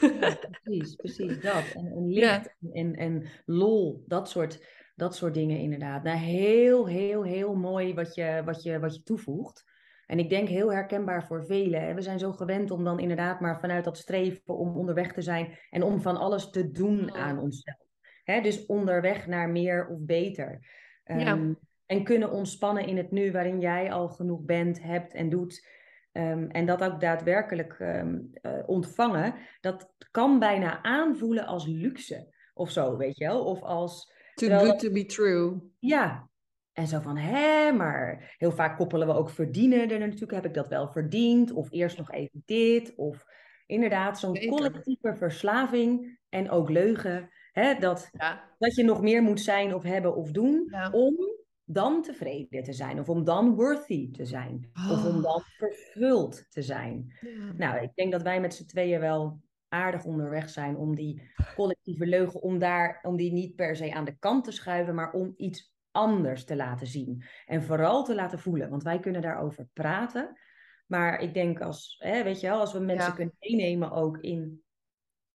Ja, 0.00 0.38
precies, 0.62 0.94
precies 0.94 1.40
dat. 1.40 1.64
En, 1.74 1.86
en 1.86 2.08
licht 2.08 2.54
ja. 2.58 2.70
en, 2.72 2.94
en 2.94 3.26
lol, 3.44 4.04
dat 4.06 4.28
soort, 4.28 4.66
dat 4.94 5.16
soort 5.16 5.34
dingen 5.34 5.58
inderdaad. 5.58 6.02
Nou, 6.02 6.18
heel, 6.18 6.88
heel, 6.88 7.22
heel 7.22 7.54
mooi 7.54 7.94
wat 7.94 8.14
je, 8.14 8.42
wat 8.44 8.62
je, 8.62 8.78
wat 8.78 8.94
je 8.94 9.02
toevoegt. 9.02 9.72
En 10.06 10.18
ik 10.18 10.28
denk 10.28 10.48
heel 10.48 10.72
herkenbaar 10.72 11.26
voor 11.26 11.44
velen. 11.44 11.94
We 11.94 12.02
zijn 12.02 12.18
zo 12.18 12.32
gewend 12.32 12.70
om 12.70 12.84
dan 12.84 12.98
inderdaad 12.98 13.40
maar 13.40 13.60
vanuit 13.60 13.84
dat 13.84 13.98
streven 13.98 14.56
om 14.56 14.76
onderweg 14.76 15.12
te 15.12 15.22
zijn 15.22 15.58
en 15.70 15.82
om 15.82 16.00
van 16.00 16.16
alles 16.16 16.50
te 16.50 16.70
doen 16.70 17.14
aan 17.14 17.38
onszelf. 17.38 17.78
Hè, 18.24 18.40
dus 18.40 18.66
onderweg 18.66 19.26
naar 19.26 19.48
meer 19.48 19.88
of 19.88 19.98
beter. 20.00 20.66
Ja. 21.04 21.32
Um, 21.32 21.58
en 21.86 22.04
kunnen 22.04 22.30
ontspannen 22.30 22.86
in 22.86 22.96
het 22.96 23.10
nu 23.10 23.32
waarin 23.32 23.60
jij 23.60 23.92
al 23.92 24.08
genoeg 24.08 24.42
bent, 24.42 24.82
hebt 24.82 25.14
en 25.14 25.28
doet. 25.28 25.68
Um, 26.12 26.50
en 26.50 26.66
dat 26.66 26.82
ook 26.82 27.00
daadwerkelijk 27.00 27.78
um, 27.78 28.30
uh, 28.42 28.52
ontvangen, 28.66 29.34
dat 29.60 29.94
kan 30.10 30.38
bijna 30.38 30.82
aanvoelen 30.82 31.46
als 31.46 31.66
luxe 31.66 32.34
of 32.54 32.70
zo, 32.70 32.96
weet 32.96 33.16
je 33.16 33.24
wel? 33.26 33.44
Of 33.44 33.62
als. 33.62 34.12
Too 34.34 34.48
terwijl, 34.48 34.70
good 34.70 34.80
to 34.80 34.90
be 34.90 35.04
true. 35.04 35.60
Ja. 35.78 36.28
En 36.74 36.86
zo 36.86 37.00
van, 37.00 37.16
hè, 37.16 37.72
maar 37.72 38.34
heel 38.38 38.52
vaak 38.52 38.76
koppelen 38.76 39.06
we 39.06 39.14
ook 39.14 39.30
verdienen 39.30 39.90
er 39.90 39.98
natuurlijk. 39.98 40.32
Heb 40.32 40.44
ik 40.44 40.54
dat 40.54 40.68
wel 40.68 40.88
verdiend? 40.88 41.52
Of 41.52 41.70
eerst 41.70 41.98
nog 41.98 42.10
even 42.10 42.42
dit? 42.44 42.94
Of 42.96 43.24
inderdaad, 43.66 44.18
zo'n 44.18 44.46
collectieve 44.46 45.14
verslaving 45.16 46.18
en 46.28 46.50
ook 46.50 46.70
leugen. 46.70 47.30
Hè, 47.52 47.74
dat, 47.78 48.08
ja. 48.12 48.54
dat 48.58 48.74
je 48.74 48.84
nog 48.84 49.00
meer 49.00 49.22
moet 49.22 49.40
zijn 49.40 49.74
of 49.74 49.82
hebben 49.82 50.16
of 50.16 50.30
doen 50.30 50.68
ja. 50.70 50.90
om 50.90 51.16
dan 51.64 52.02
tevreden 52.02 52.62
te 52.62 52.72
zijn. 52.72 53.00
Of 53.00 53.08
om 53.08 53.24
dan 53.24 53.54
worthy 53.54 54.10
te 54.10 54.24
zijn. 54.24 54.70
Oh. 54.74 54.90
Of 54.90 55.04
om 55.04 55.22
dan 55.22 55.42
vervuld 55.42 56.50
te 56.50 56.62
zijn. 56.62 57.16
Ja. 57.20 57.52
Nou, 57.56 57.82
ik 57.82 57.90
denk 57.94 58.12
dat 58.12 58.22
wij 58.22 58.40
met 58.40 58.54
z'n 58.54 58.66
tweeën 58.66 59.00
wel 59.00 59.40
aardig 59.68 60.04
onderweg 60.04 60.50
zijn 60.50 60.76
om 60.76 60.94
die 60.96 61.32
collectieve 61.54 62.06
leugen, 62.06 62.42
om, 62.42 62.58
daar, 62.58 62.98
om 63.02 63.16
die 63.16 63.32
niet 63.32 63.54
per 63.54 63.76
se 63.76 63.94
aan 63.94 64.04
de 64.04 64.18
kant 64.18 64.44
te 64.44 64.52
schuiven, 64.52 64.94
maar 64.94 65.12
om 65.12 65.34
iets 65.36 65.73
anders 65.94 66.44
te 66.44 66.56
laten 66.56 66.86
zien. 66.86 67.24
En 67.46 67.62
vooral 67.62 68.04
te 68.04 68.14
laten 68.14 68.38
voelen. 68.38 68.70
Want 68.70 68.82
wij 68.82 69.00
kunnen 69.00 69.22
daarover 69.22 69.68
praten. 69.72 70.38
Maar 70.86 71.20
ik 71.20 71.34
denk 71.34 71.60
als, 71.60 71.96
hè, 71.98 72.22
weet 72.22 72.40
je 72.40 72.46
wel, 72.46 72.60
als 72.60 72.72
we 72.72 72.78
mensen 72.78 73.08
ja. 73.08 73.14
kunnen 73.14 73.36
meenemen 73.38 73.90
ook 73.90 74.18
in 74.18 74.62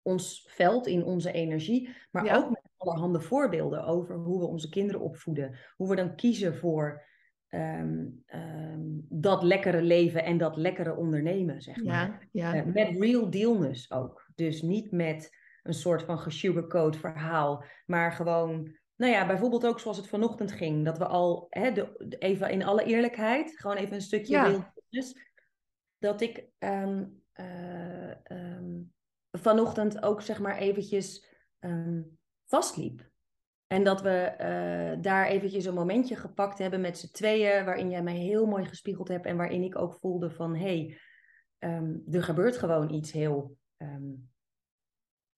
ons 0.02 0.46
veld, 0.48 0.86
in 0.86 1.04
onze 1.04 1.32
energie. 1.32 1.96
Maar 2.10 2.24
ja. 2.24 2.36
ook 2.36 2.48
met 2.48 2.70
allerhande 2.76 3.20
voorbeelden 3.20 3.84
over 3.84 4.16
hoe 4.16 4.38
we 4.38 4.46
onze 4.46 4.68
kinderen 4.68 5.00
opvoeden. 5.00 5.58
Hoe 5.76 5.88
we 5.88 5.96
dan 5.96 6.16
kiezen 6.16 6.56
voor 6.56 7.02
ehm, 7.48 8.06
ehm, 8.26 8.80
dat 9.08 9.42
lekkere 9.42 9.82
leven 9.82 10.24
en 10.24 10.38
dat 10.38 10.56
lekkere 10.56 10.96
ondernemen, 10.96 11.62
zeg 11.62 11.84
maar. 11.84 12.28
Ja, 12.32 12.52
ja. 12.52 12.54
Eh, 12.54 12.72
met 12.72 12.98
real 12.98 13.30
dealness 13.30 13.92
ook. 13.92 14.30
Dus 14.34 14.62
niet 14.62 14.90
met 14.90 15.36
een 15.62 15.74
soort 15.74 16.02
van 16.02 16.18
gesugarcoat 16.18 16.96
verhaal, 16.96 17.64
maar 17.86 18.12
gewoon, 18.12 18.76
nou 18.96 19.12
ja, 19.12 19.26
bijvoorbeeld 19.26 19.66
ook 19.66 19.80
zoals 19.80 19.96
het 19.96 20.08
vanochtend 20.08 20.52
ging, 20.52 20.84
dat 20.84 20.98
we 20.98 21.06
al, 21.06 21.46
hè, 21.50 21.72
de, 21.72 22.16
even 22.18 22.50
in 22.50 22.64
alle 22.64 22.84
eerlijkheid, 22.84 23.58
gewoon 23.58 23.76
even 23.76 23.94
een 23.94 24.02
stukje 24.02 24.32
Ja. 24.32 24.72
dat 25.98 26.20
ik 26.20 26.48
ehm, 26.58 27.04
eh, 27.32 28.26
ehm, 28.26 28.82
vanochtend 29.30 30.02
ook 30.02 30.22
zeg 30.22 30.40
maar 30.40 30.56
eventjes 30.56 31.34
ehm, 31.58 32.02
vastliep. 32.44 33.10
En 33.66 33.84
dat 33.84 34.02
we 34.02 34.10
eh, 34.10 35.02
daar 35.02 35.26
eventjes 35.26 35.64
een 35.64 35.74
momentje 35.74 36.16
gepakt 36.16 36.58
hebben 36.58 36.80
met 36.80 36.98
z'n 36.98 37.12
tweeën, 37.12 37.64
waarin 37.64 37.90
jij 37.90 38.02
mij 38.02 38.16
heel 38.16 38.46
mooi 38.46 38.64
gespiegeld 38.64 39.08
hebt 39.08 39.26
en 39.26 39.36
waarin 39.36 39.62
ik 39.62 39.78
ook 39.78 39.94
voelde 39.94 40.30
van, 40.30 40.56
hé, 40.56 40.86
hey, 40.86 40.98
er 42.10 42.22
gebeurt 42.22 42.56
gewoon 42.56 42.92
iets 42.92 43.12
heel 43.12 43.56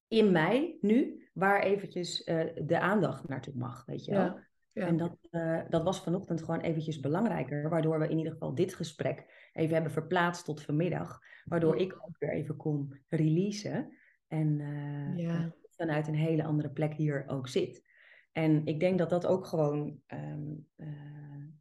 in 0.08 0.32
mij 0.32 0.78
nu, 0.80 1.27
waar 1.38 1.62
eventjes 1.62 2.24
eh, 2.24 2.46
de 2.64 2.78
aandacht 2.80 3.28
naartoe 3.28 3.54
mag, 3.56 3.84
weet 3.86 4.04
je 4.04 4.12
wel. 4.12 4.20
Ja, 4.24 4.46
ja. 4.72 4.86
En 4.86 4.96
dat, 4.96 5.16
eh, 5.30 5.60
dat 5.68 5.82
was 5.82 6.02
vanochtend 6.02 6.42
gewoon 6.42 6.60
eventjes 6.60 7.00
belangrijker, 7.00 7.68
waardoor 7.68 7.98
we 7.98 8.08
in 8.08 8.16
ieder 8.18 8.32
geval 8.32 8.54
dit 8.54 8.74
gesprek 8.74 9.48
even 9.52 9.74
hebben 9.74 9.92
verplaatst 9.92 10.44
tot 10.44 10.62
vanmiddag, 10.62 11.20
waardoor 11.44 11.76
ik 11.76 11.92
ook 11.92 12.16
weer 12.18 12.32
even 12.32 12.56
kon 12.56 13.00
releasen 13.08 13.96
en 14.26 14.60
eh, 14.60 15.18
Ja. 15.24 15.34
eh, 15.34 15.44
vanuit 15.76 16.08
een 16.08 16.14
hele 16.14 16.44
andere 16.44 16.70
plek 16.70 16.94
hier 16.94 17.24
ook 17.26 17.48
zit. 17.48 17.86
En 18.32 18.66
ik 18.66 18.80
denk 18.80 18.98
dat 18.98 19.10
dat 19.10 19.26
ook 19.26 19.46
gewoon 19.46 20.00
ehm, 20.06 20.42
eh, 20.76 20.86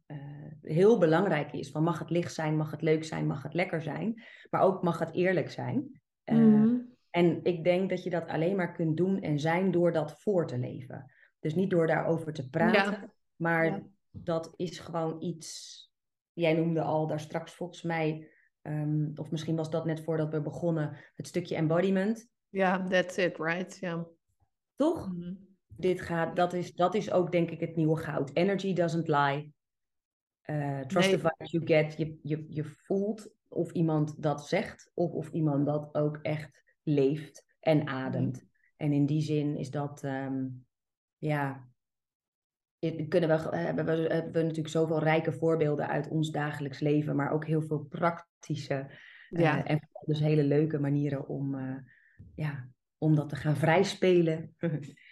eh, 0.06 0.16
heel 0.62 0.98
belangrijk 0.98 1.52
is. 1.52 1.70
Van 1.70 1.82
mag 1.82 1.98
het 1.98 2.10
licht 2.10 2.34
zijn, 2.34 2.56
mag 2.56 2.70
het 2.70 2.82
leuk 2.82 3.04
zijn, 3.04 3.26
mag 3.26 3.42
het 3.42 3.54
lekker 3.54 3.82
zijn, 3.82 4.22
maar 4.50 4.60
ook 4.60 4.82
mag 4.82 4.98
het 4.98 5.12
eerlijk 5.12 5.50
zijn. 5.50 6.00
Mhm. 6.24 6.76
En 7.10 7.40
ik 7.44 7.64
denk 7.64 7.90
dat 7.90 8.02
je 8.02 8.10
dat 8.10 8.26
alleen 8.28 8.56
maar 8.56 8.72
kunt 8.72 8.96
doen 8.96 9.20
en 9.20 9.38
zijn 9.40 9.70
door 9.70 9.92
dat 9.92 10.20
voor 10.20 10.46
te 10.46 10.58
leven. 10.58 11.12
Dus 11.40 11.54
niet 11.54 11.70
door 11.70 11.86
daarover 11.86 12.32
te 12.32 12.48
praten, 12.48 12.92
Ja. 12.92 13.12
maar 13.36 13.64
Ja. 13.64 13.82
dat 14.10 14.52
is 14.56 14.78
gewoon 14.78 15.22
iets. 15.22 15.76
Jij 16.32 16.54
noemde 16.54 16.82
al 16.82 17.06
daar 17.06 17.20
straks 17.20 17.52
volgens 17.54 17.82
mij, 17.82 18.30
ehm, 18.62 19.10
of 19.14 19.30
misschien 19.30 19.56
was 19.56 19.70
dat 19.70 19.84
net 19.84 20.00
voordat 20.00 20.30
we 20.30 20.40
begonnen, 20.42 20.96
het 21.14 21.26
stukje 21.26 21.54
embodiment. 21.56 22.28
Ja, 22.48 22.86
that's 22.86 23.16
it, 23.16 23.36
right? 23.38 23.78
Ja. 23.78 24.06
Toch? 24.74 25.12
Mhm. 25.12 25.34
Dit 25.76 26.00
gaat, 26.00 26.36
dat, 26.36 26.52
is, 26.52 26.74
dat 26.74 26.94
is 26.94 27.10
ook 27.12 27.32
denk 27.32 27.50
ik 27.50 27.60
het 27.60 27.76
nieuwe 27.76 27.96
goud. 27.96 28.30
Energy 28.34 28.72
doesn't 28.72 29.08
lie. 29.08 29.52
Eh, 30.40 30.80
trust 30.80 31.08
Nee. 31.10 31.18
the 31.18 31.28
vibes 31.28 31.50
you 31.50 31.66
get. 31.66 31.96
Je, 31.98 32.18
je, 32.22 32.46
je 32.48 32.64
voelt 32.64 33.30
of 33.48 33.72
iemand 33.72 34.22
dat 34.22 34.46
zegt, 34.48 34.90
of 34.94 35.12
of 35.12 35.30
iemand 35.30 35.66
dat 35.66 35.94
ook 35.94 36.18
echt 36.22 36.62
leeft 36.88 37.44
en 37.60 37.86
ademt. 37.86 38.46
En 38.76 38.92
in 38.92 39.06
die 39.06 39.22
zin 39.22 39.56
is 39.56 39.70
dat, 39.70 40.02
ehm, 40.04 40.46
ja, 41.16 41.68
kunnen 43.08 43.28
we, 43.28 43.56
hebben, 43.56 43.84
we, 43.84 43.92
hebben 43.92 44.32
we 44.32 44.42
natuurlijk 44.42 44.68
zoveel 44.68 44.98
rijke 45.02 45.32
voorbeelden 45.32 45.88
uit 45.88 46.08
ons 46.08 46.30
dagelijks 46.30 46.80
leven, 46.80 47.16
maar 47.16 47.30
ook 47.30 47.46
heel 47.46 47.62
veel 47.62 47.84
praktische 47.84 48.74
eh, 48.74 49.40
Ja. 49.40 49.64
en 49.64 49.88
dus 50.04 50.20
hele 50.20 50.44
leuke 50.44 50.78
manieren 50.78 51.28
om, 51.28 51.54
eh, 51.54 51.76
ja, 52.34 52.68
om 52.98 53.14
dat 53.14 53.28
te 53.28 53.36
gaan 53.36 53.56
vrijspelen. 53.56 54.54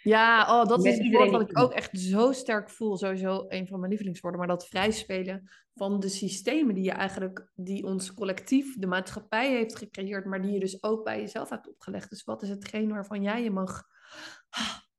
Ja, 0.07 0.59
oh, 0.59 0.67
dat 0.67 0.83
Met 0.83 0.99
is 0.99 1.11
woord 1.11 1.31
wat 1.31 1.49
ik 1.49 1.59
ook 1.59 1.73
echt 1.73 1.99
zo 1.99 2.31
sterk 2.31 2.69
voel. 2.69 2.97
Sowieso 2.97 3.45
een 3.47 3.67
van 3.67 3.77
mijn 3.79 3.89
lievelingswoorden. 3.89 4.39
Maar 4.39 4.49
dat 4.49 4.67
vrijspelen 4.67 5.49
van 5.75 5.99
de 5.99 6.09
systemen 6.09 6.75
die 6.75 6.83
je 6.83 6.91
eigenlijk, 6.91 7.49
die 7.53 7.83
ons 7.83 8.13
collectief, 8.13 8.77
de 8.77 8.87
maatschappij 8.87 9.49
heeft 9.51 9.77
gecreëerd, 9.77 10.25
maar 10.25 10.41
die 10.41 10.51
je 10.51 10.59
dus 10.59 10.83
ook 10.83 11.03
bij 11.03 11.19
jezelf 11.19 11.49
hebt 11.49 11.69
opgelegd. 11.69 12.09
Dus 12.09 12.23
wat 12.23 12.41
is 12.41 12.49
hetgeen 12.49 12.89
waarvan 12.89 13.21
jij 13.21 13.43
je 13.43 13.51
mag 13.51 13.83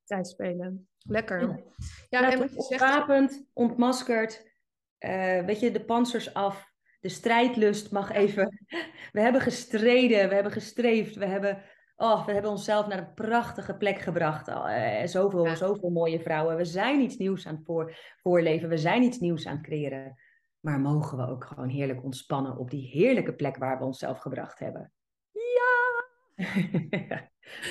vrijspelen? 0.05 0.89
Lekker. 0.99 1.63
Ja. 2.09 2.31
En 2.31 2.31
toch? 2.31 2.41
wat 2.41 2.55
je 2.55 2.63
zegt, 2.63 2.83
Ontwapend, 2.83 3.45
ontmaskerd. 3.53 4.51
eh, 4.99 5.45
weet 5.45 5.61
je, 5.61 5.71
de 5.71 5.85
panzers 5.85 6.35
af. 6.35 6.67
De 7.01 7.09
strijdlust 7.09 7.91
mag 7.91 8.13
even. 8.13 8.59
We 9.13 9.21
hebben 9.21 9.41
gestreden, 9.41 10.29
we 10.29 10.35
hebben 10.35 10.53
gestreefd, 10.53 11.15
we 11.17 11.27
hebben, 11.27 11.63
oh, 11.99 12.27
we 12.27 12.33
hebben 12.33 12.51
onszelf 12.51 12.87
naar 12.87 12.99
een 12.99 13.15
prachtige 13.15 13.77
plek 13.77 13.99
gebracht. 13.99 14.49
Eh, 14.49 15.07
zoveel, 15.07 15.45
Ja. 15.47 15.55
zoveel 15.55 15.91
mooie 15.91 16.21
vrouwen. 16.21 16.57
We 16.57 16.65
zijn 16.65 17.01
iets 17.01 17.17
nieuws 17.17 17.47
aan 17.47 17.55
het 17.55 17.65
voor, 17.65 17.97
voorleven, 18.23 18.69
we 18.69 18.77
zijn 18.79 19.03
iets 19.03 19.19
nieuws 19.19 19.47
aan 19.47 19.57
het 19.57 19.65
creëren. 19.67 20.15
Maar 20.61 20.81
mogen 20.81 21.19
we 21.19 21.27
ook 21.27 21.45
gewoon 21.45 21.69
heerlijk 21.69 22.05
ontspannen 22.05 22.57
op 22.57 22.71
die 22.71 22.89
heerlijke 22.89 23.35
plek 23.35 23.57
waar 23.57 23.79
we 23.79 23.85
onszelf 23.85 24.19
gebracht 24.19 24.59
hebben? 24.59 24.93
Ja, 25.33 26.07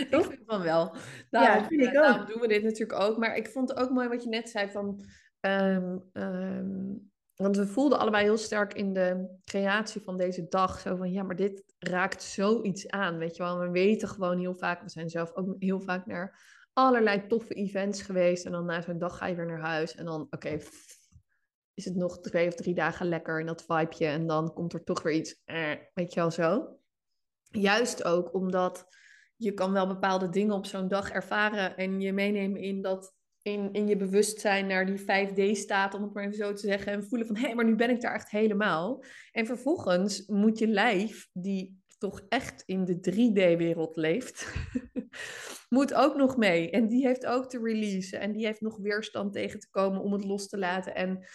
ik 0.09 0.23
vind 0.25 0.43
van 0.45 0.61
wel. 0.61 0.95
Ja, 0.95 0.99
Daarom, 1.29 1.65
vind 1.65 1.81
ik 1.81 1.87
eh, 1.87 1.93
daarom 1.93 2.21
ook. 2.21 2.27
doen 2.27 2.41
we 2.41 2.47
dit 2.47 2.63
natuurlijk 2.63 2.99
ook. 2.99 3.17
Maar 3.17 3.35
ik 3.35 3.47
vond 3.47 3.69
het 3.69 3.77
ook 3.79 3.89
mooi 3.89 4.07
wat 4.07 4.23
je 4.23 4.29
net 4.29 4.49
zei 4.49 4.69
van... 4.71 5.03
ehm, 5.39 5.97
ehm, 6.13 6.93
want 7.38 7.58
we 7.58 7.67
voelden 7.67 8.00
allebei 8.00 8.23
heel 8.23 8.38
sterk 8.38 8.73
in 8.73 8.93
de 8.93 9.38
creatie 9.45 10.02
van 10.02 10.17
deze 10.17 10.47
dag. 10.47 10.80
Zo 10.80 10.95
van, 10.95 11.12
ja, 11.12 11.23
maar 11.23 11.36
dit 11.36 11.63
raakt 11.80 12.23
zoiets 12.23 12.88
aan, 12.88 13.17
weet 13.17 13.36
je 13.36 13.43
wel. 13.43 13.60
We 13.60 13.69
weten 13.69 14.08
gewoon 14.08 14.39
heel 14.39 14.56
vaak... 14.56 14.82
We 14.82 14.89
zijn 14.89 15.10
zelf 15.10 15.36
ook 15.36 15.56
heel 15.60 15.80
vaak 15.80 16.06
naar 16.06 16.56
allerlei 16.73 17.28
toffe 17.28 17.54
events 17.54 18.02
geweest. 18.02 18.45
En 18.45 18.52
dan 18.52 18.65
na 18.65 18.82
zo'n 18.82 18.97
dag 18.97 19.17
ga 19.17 19.26
je 19.26 19.36
weer 19.36 19.45
naar 19.45 19.62
huis. 19.62 19.95
En 19.95 20.06
dan, 20.06 20.28
oké, 20.30 20.58
is 21.73 21.86
het 21.86 21.95
nog 21.95 22.19
twee 22.19 22.47
of 22.47 22.56
drie 22.56 22.73
dagen 22.73 23.08
lekker 23.08 23.39
in 23.39 23.45
dat 23.45 23.65
vibeje. 23.67 24.06
En 24.06 24.28
dan 24.28 24.54
komt 24.54 24.73
er 24.73 24.84
toch 24.84 25.02
weer 25.02 25.13
iets, 25.13 25.41
eh, 25.45 25.71
weet 25.93 26.13
je 26.13 26.19
wel 26.19 26.32
zo. 26.32 26.78
Juist 27.50 28.04
ook 28.04 28.34
omdat 28.34 28.88
je 29.36 29.54
kan 29.54 29.71
wel 29.71 29.88
bepaalde 29.88 30.30
dingen 30.30 30.56
op 30.56 30.65
zo'n 30.65 30.88
dag 30.88 31.12
ervaren 31.12 31.78
en 31.78 32.02
je 32.02 32.13
meenemen 32.13 32.62
in 32.62 32.82
dat 32.82 33.16
in, 33.47 33.73
in 33.73 33.88
je 33.88 33.97
bewustzijn 33.97 34.67
naar 34.67 34.86
die 34.86 34.99
5D-staat, 34.99 35.93
om 35.93 36.01
het 36.01 36.13
maar 36.13 36.23
even 36.23 36.36
zo 36.36 36.53
te 36.53 36.67
zeggen, 36.67 36.91
en 36.91 37.03
voelen 37.03 37.27
van 37.27 37.38
hé, 37.38 37.53
maar 37.53 37.65
nu 37.65 37.75
ben 37.75 37.89
ik 37.89 38.01
daar 38.01 38.13
echt 38.13 38.29
helemaal. 38.29 39.03
En 39.31 39.45
vervolgens 39.45 40.25
moet 40.25 40.60
je 40.60 40.67
lijf, 40.67 41.29
die 41.33 41.81
toch 41.97 42.21
echt 42.29 42.63
in 42.65 42.86
de 42.86 42.95
3D-wereld 42.95 43.95
leeft, 43.95 44.53
moet 45.77 45.93
ook 45.93 46.15
nog 46.15 46.38
mee. 46.38 46.69
En 46.69 46.88
die 46.88 47.05
heeft 47.05 47.25
ook 47.25 47.49
te 47.49 47.60
releasen 47.63 48.19
en 48.19 48.31
die 48.31 48.45
heeft 48.45 48.62
nog 48.62 48.77
weerstand 48.77 49.33
tegen 49.33 49.60
te 49.60 49.69
komen 49.69 50.01
om 50.01 50.13
het 50.13 50.23
los 50.23 50.47
te 50.47 50.57
laten 50.57 50.95
en 50.95 51.25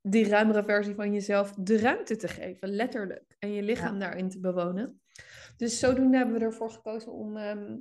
die 0.00 0.28
ruimere 0.28 0.64
versie 0.64 0.94
van 0.94 1.12
jezelf 1.12 1.52
de 1.52 1.78
ruimte 1.78 2.16
te 2.16 2.28
geven, 2.28 2.68
letterlijk. 2.68 3.36
En 3.38 3.52
je 3.52 3.62
lichaam 3.62 3.98
daarin 3.98 4.28
te 4.28 4.40
bewonen. 4.40 5.00
Dus 5.56 5.78
zodoende 5.78 6.16
hebben 6.16 6.38
we 6.38 6.44
ervoor 6.44 6.70
gekozen 6.70 7.12
om 7.12 7.36
ehm, 7.36 7.76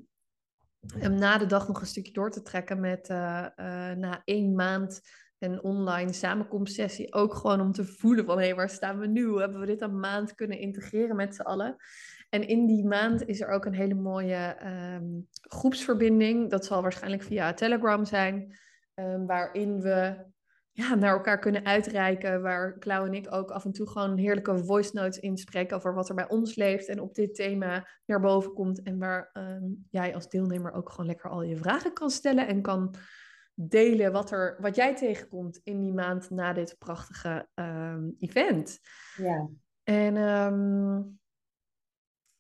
hem 0.97 1.15
na 1.15 1.37
de 1.37 1.45
dag 1.45 1.67
nog 1.67 1.81
een 1.81 1.87
stukje 1.87 2.11
door 2.11 2.31
te 2.31 2.41
trekken 2.41 2.79
met 2.79 3.07
eh, 3.07 3.45
eh, 3.45 3.97
na 3.97 4.21
één 4.23 4.55
maand 4.55 5.01
een 5.39 5.63
online 5.63 6.13
samenkomstsessie. 6.13 7.13
Ook 7.13 7.33
gewoon 7.33 7.61
om 7.61 7.71
te 7.71 7.85
voelen 7.85 8.25
van 8.25 8.37
hé, 8.37 8.45
hey, 8.45 8.55
waar 8.55 8.69
staan 8.69 8.99
we 8.99 9.07
nu? 9.07 9.39
Hebben 9.39 9.59
we 9.59 9.65
dit 9.65 9.81
een 9.81 9.99
maand 9.99 10.35
kunnen 10.35 10.59
integreren 10.59 11.15
met 11.15 11.35
z'n 11.35 11.41
allen? 11.41 11.75
En 12.29 12.47
in 12.47 12.65
die 12.65 12.85
maand 12.85 13.25
is 13.25 13.41
er 13.41 13.49
ook 13.49 13.65
een 13.65 13.73
hele 13.73 13.93
mooie 13.93 14.55
ehm, 14.59 15.05
groepsverbinding. 15.31 16.49
Dat 16.49 16.65
zal 16.65 16.81
waarschijnlijk 16.81 17.23
via 17.23 17.53
Telegram 17.53 18.05
zijn. 18.05 18.57
ehm, 18.93 19.25
waarin 19.25 19.81
we 19.81 20.25
ja, 20.77 20.95
naar 20.95 21.13
elkaar 21.13 21.39
kunnen 21.39 21.65
uitreiken. 21.65 22.41
Waar 22.41 22.77
Klauw 22.77 23.05
en 23.05 23.13
ik 23.13 23.33
ook 23.33 23.51
af 23.51 23.65
en 23.65 23.71
toe 23.71 23.89
gewoon 23.89 24.17
heerlijke 24.17 24.57
voice 24.57 24.89
notes 24.93 25.19
inspreken 25.19 25.77
over 25.77 25.93
wat 25.93 26.09
er 26.09 26.15
bij 26.15 26.29
ons 26.29 26.55
leeft 26.55 26.87
en 26.87 26.99
op 26.99 27.15
dit 27.15 27.35
thema 27.35 27.87
naar 28.05 28.19
boven 28.19 28.53
komt. 28.53 28.81
En 28.81 28.97
waar 28.97 29.29
ehm, 29.33 29.63
jij 29.89 30.15
als 30.15 30.29
deelnemer 30.29 30.73
ook 30.73 30.89
gewoon 30.89 31.05
lekker 31.05 31.29
al 31.29 31.41
je 31.41 31.57
vragen 31.57 31.93
kan 31.93 32.09
stellen 32.09 32.47
en 32.47 32.61
kan 32.61 32.95
delen 33.53 34.11
wat, 34.11 34.31
er, 34.31 34.57
wat 34.59 34.75
jij 34.75 34.95
tegenkomt 34.95 35.59
in 35.63 35.79
die 35.79 35.93
maand 35.93 36.29
na 36.29 36.53
dit 36.53 36.75
prachtige 36.79 37.47
ehm, 37.53 38.09
event. 38.17 38.79
Ja. 39.17 39.49
En 39.83 40.17
ehm, 40.17 41.01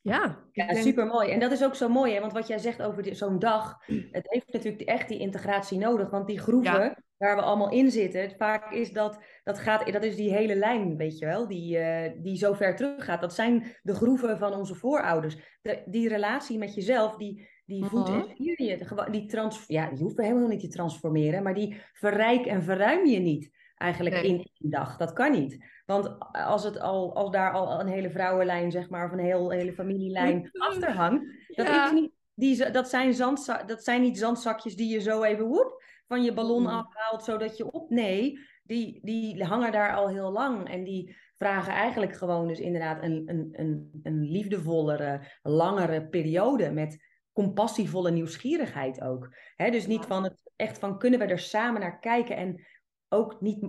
ja, 0.01 0.25
ik 0.25 0.37
Ja, 0.51 0.67
denk- 0.67 0.77
super 0.85 1.05
mooi. 1.05 1.29
En 1.31 1.39
dat 1.39 1.51
is 1.51 1.63
ook 1.63 1.75
zo 1.75 1.89
mooi, 1.89 2.13
hè? 2.13 2.19
want 2.19 2.33
wat 2.33 2.47
jij 2.47 2.57
zegt 2.57 2.81
over 2.81 3.15
zo'n 3.15 3.39
dag, 3.39 3.85
het 4.11 4.25
heeft 4.29 4.53
natuurlijk 4.53 4.83
echt 4.83 5.07
die 5.07 5.19
integratie 5.19 5.77
nodig. 5.77 6.09
Want 6.09 6.27
die 6.27 6.39
groeven 6.39 6.81
Ja. 6.81 7.03
Waar 7.17 7.35
we 7.35 7.41
allemaal 7.41 7.71
in 7.71 7.91
zitten, 7.91 8.31
vaak 8.37 8.71
is 8.71 8.91
dat, 8.91 9.19
dat, 9.43 9.59
gaat, 9.59 9.91
dat 9.93 10.03
is 10.03 10.15
die 10.15 10.33
hele 10.33 10.55
lijn, 10.55 10.97
weet 10.97 11.17
je 11.17 11.25
wel, 11.25 11.47
die, 11.47 11.77
eh, 11.77 12.11
die 12.23 12.37
zo 12.37 12.53
ver 12.53 12.75
terug 12.75 13.05
gaat. 13.05 13.21
Dat 13.21 13.33
zijn 13.33 13.75
de 13.81 13.93
groeven 13.93 14.37
van 14.37 14.53
onze 14.53 14.75
voorouders. 14.75 15.59
De, 15.61 15.83
die 15.85 16.09
relatie 16.09 16.57
met 16.57 16.73
jezelf, 16.75 17.15
die, 17.15 17.49
die 17.65 17.85
voedt 17.85 18.09
en 18.09 18.15
Mhm. 18.17 18.35
vier 18.35 18.61
je. 18.63 19.07
Die 19.11 19.25
trans, 19.25 19.63
ja, 19.67 19.89
die 19.89 20.03
hoeft 20.03 20.17
helemaal 20.17 20.47
niet 20.47 20.59
te 20.59 20.67
transformeren, 20.67 21.43
maar 21.43 21.53
die 21.53 21.81
verrijk 21.93 22.45
en 22.45 22.63
verruim 22.63 23.05
je 23.05 23.19
niet 23.19 23.53
eigenlijk 23.75 24.15
Nee. 24.15 24.25
in 24.27 24.35
één 24.37 24.71
dag. 24.71 24.97
Dat 24.97 25.13
kan 25.13 25.31
niet. 25.31 25.65
Want 25.85 26.15
als, 26.31 26.63
het 26.63 26.79
al, 26.79 27.15
als 27.15 27.31
daar 27.31 27.51
al 27.51 27.79
een 27.79 27.87
hele 27.87 28.09
vrouwenlijn, 28.09 28.71
zeg 28.71 28.89
maar, 28.89 29.05
of 29.05 29.11
een 29.11 29.19
heel, 29.25 29.49
hele 29.51 29.73
familielijn 29.73 30.49
achter 30.51 30.91
hangt, 30.91 31.25
dat, 31.47 31.67
Ja. 31.67 31.85
is 31.85 31.91
niet, 31.91 32.11
die, 32.33 32.71
dat, 32.71 32.89
zijn 32.89 33.13
zandza- 33.13 33.63
dat 33.63 33.83
zijn 33.83 34.01
niet 34.01 34.17
zandzakjes 34.17 34.75
die 34.75 34.93
je 34.93 34.99
zo 35.01 35.23
even 35.23 35.45
woep, 35.45 35.83
van 36.07 36.23
je 36.23 36.33
ballon 36.33 36.61
Mm. 36.61 36.67
afhaalt, 36.67 37.23
zodat 37.23 37.57
je 37.57 37.71
op. 37.71 37.89
Nee, 37.89 38.39
die, 38.63 38.99
die 39.03 39.43
hangen 39.43 39.71
daar 39.71 39.95
al 39.95 40.09
heel 40.09 40.31
lang. 40.31 40.69
En 40.69 40.83
die 40.83 41.15
vragen 41.37 41.73
eigenlijk 41.73 42.15
gewoon 42.15 42.47
dus 42.47 42.59
inderdaad 42.59 43.03
een, 43.03 43.23
een, 43.25 43.49
een, 43.51 43.99
een 44.03 44.21
liefdevollere, 44.21 45.39
langere 45.41 46.07
periode 46.07 46.71
met 46.71 47.03
compassievolle 47.33 48.11
nieuwsgierigheid 48.11 49.01
ook. 49.01 49.35
He, 49.55 49.71
dus 49.71 49.87
niet 49.87 50.05
van 50.05 50.23
het 50.23 50.51
echt 50.55 50.79
van 50.79 50.97
kunnen 50.97 51.19
we 51.19 51.25
er 51.25 51.39
samen 51.39 51.81
naar 51.81 51.99
kijken 51.99 52.35
en 52.35 52.65
ook 53.09 53.41
niet 53.41 53.67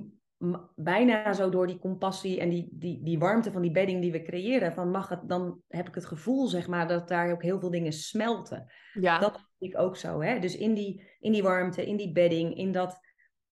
bijna 0.75 1.33
zo 1.33 1.51
door 1.51 1.67
die 1.67 1.79
compassie 1.79 2.41
en 2.41 2.49
die, 2.49 2.69
die, 2.73 3.03
die 3.03 3.19
warmte 3.19 3.53
van 3.53 3.63
die 3.63 3.71
bedding 3.71 4.01
die 4.01 4.13
we 4.13 4.23
creëren, 4.23 4.73
van 4.73 4.91
mag 4.91 5.09
het, 5.09 5.29
dan 5.29 5.61
heb 5.69 5.89
ik 5.89 5.95
het 5.95 6.07
gevoel, 6.07 6.47
zeg 6.47 6.69
maar, 6.69 6.89
dat 6.89 7.09
daar 7.09 7.33
ook 7.33 7.43
heel 7.43 7.61
veel 7.61 7.71
dingen 7.71 7.93
smelten. 7.93 8.73
Ja. 8.93 9.19
Dat 9.19 9.33
vind 9.33 9.73
ik 9.73 9.79
ook 9.79 9.97
zo, 9.97 10.21
hè. 10.21 10.39
Dus 10.39 10.57
in 10.57 10.75
die, 10.75 11.03
in 11.21 11.33
die 11.33 11.43
warmte, 11.43 11.87
in 11.87 11.97
die 11.97 12.13
bedding, 12.13 12.57
in 12.57 12.73
dat 12.73 13.01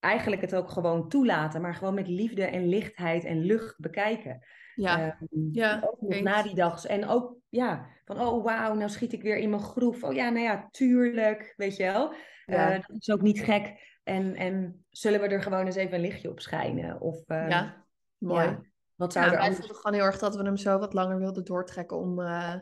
eigenlijk 0.01 0.42
het 0.42 0.55
ook 0.55 0.70
gewoon 0.70 1.09
toelaten, 1.09 1.61
maar 1.61 1.75
gewoon 1.75 1.94
met 1.94 2.09
liefde 2.09 2.44
en 2.44 2.68
lichtheid 2.68 3.25
en 3.25 3.38
lucht 3.38 3.79
bekijken. 3.79 4.44
Ja, 4.75 5.18
um, 5.20 5.49
ja 5.53 5.83
ook 5.85 6.01
nog 6.01 6.20
na 6.20 6.42
die 6.42 6.55
dag. 6.55 6.85
En 6.85 7.09
ook, 7.09 7.37
ja, 7.49 7.87
van 8.05 8.20
oh 8.20 8.44
wauw, 8.44 8.75
nou 8.75 8.90
schiet 8.90 9.12
ik 9.12 9.23
weer 9.23 9.37
in 9.37 9.51
mijn 9.51 9.62
groef. 9.62 10.03
Oh 10.03 10.14
ja, 10.14 10.31
nou 10.31 10.44
ja, 10.44 10.68
tuurlijk, 10.70 11.55
weet 11.57 11.77
je 11.77 11.83
wel. 11.83 12.14
Ja. 12.47 12.75
Uh, 12.75 12.87
dat 12.87 12.97
is 12.99 13.11
ook 13.11 13.23
niet 13.23 13.40
gek. 13.40 13.99
En, 14.03 14.35
en 14.35 14.84
zullen 14.96 15.20
we 15.20 15.26
er 15.26 15.42
gewoon 15.42 15.66
eens 15.66 15.76
even 15.76 15.94
een 15.94 16.00
lichtje 16.00 16.30
op 16.30 16.40
schijnen? 16.40 17.00
Of, 17.00 17.16
uh, 17.26 17.48
ja, 17.48 17.87
mooi. 18.18 18.59
wat 18.94 19.12
zou 19.12 19.24
ja, 19.24 19.30
er 19.30 19.37
wij 19.37 19.46
anders... 19.46 19.59
voelden 19.59 19.76
gewoon 19.76 19.96
heel 19.96 20.07
erg 20.07 20.18
dat 20.18 20.37
we 20.37 20.42
hem 20.42 20.57
zo 20.57 20.78
wat 20.78 20.92
langer 20.92 21.18
wilden 21.18 21.44
doortrekken 21.44 21.96
om 21.96 22.20
uh, 22.20 22.54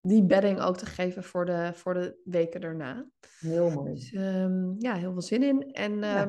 die 0.00 0.24
bedding 0.24 0.60
ook 0.60 0.76
te 0.76 0.86
geven 0.86 1.24
voor 1.24 1.44
de, 1.44 1.70
voor 1.74 1.94
de 1.94 2.20
weken 2.24 2.60
daarna. 2.60 3.08
Heel 3.38 3.70
mooi. 3.70 3.94
Dus 3.94 4.12
um, 4.12 4.74
ja, 4.78 4.94
heel 4.94 5.12
veel 5.12 5.22
zin 5.22 5.42
in. 5.42 5.72
En 5.72 5.98
ja. 5.98 6.26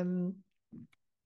Um, 0.00 0.44